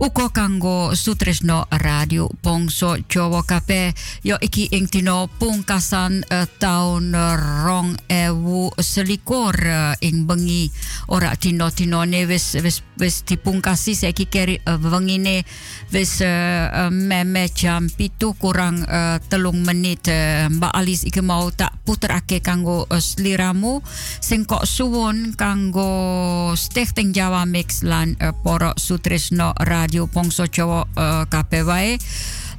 [0.00, 3.92] Uko kanggo Sutrisno Radio Bongso Jawa Kape.
[4.24, 10.72] Yo iki ing dino pungkasan uh, taun rong ewu selikur uh, ing bengi.
[11.12, 15.44] Ora dino dino ne wis wis wis dipungkasi saiki keri uh, bengine
[15.92, 18.80] wis uh, uh, meme jam pitu kurang
[19.28, 20.08] telung menit
[20.48, 23.84] Mbak alis iki mau tak puterake kanggo uh, sliramu.
[24.24, 25.36] Sing kok suwun
[25.82, 31.24] kanggo Stichting Jawa Mix lan uh, poro Sutrisno Radio Pongso Jawa uh,
[31.66, 31.98] wae.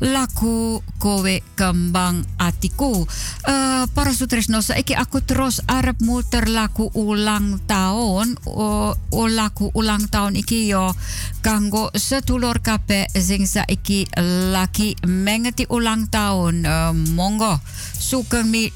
[0.04, 3.08] Laku kowe kembang atiku.
[3.48, 8.92] Uh, para sutresno saiki aku terus arep muter laku ulang tahun o
[9.32, 10.92] laku ulang tahun iki yo
[11.40, 14.10] kanggo setulur kape sing saiki
[14.52, 17.62] laki mengeti ulang tahun uh, monggo
[17.96, 18.68] sugeng mi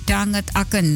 [0.56, 0.88] akan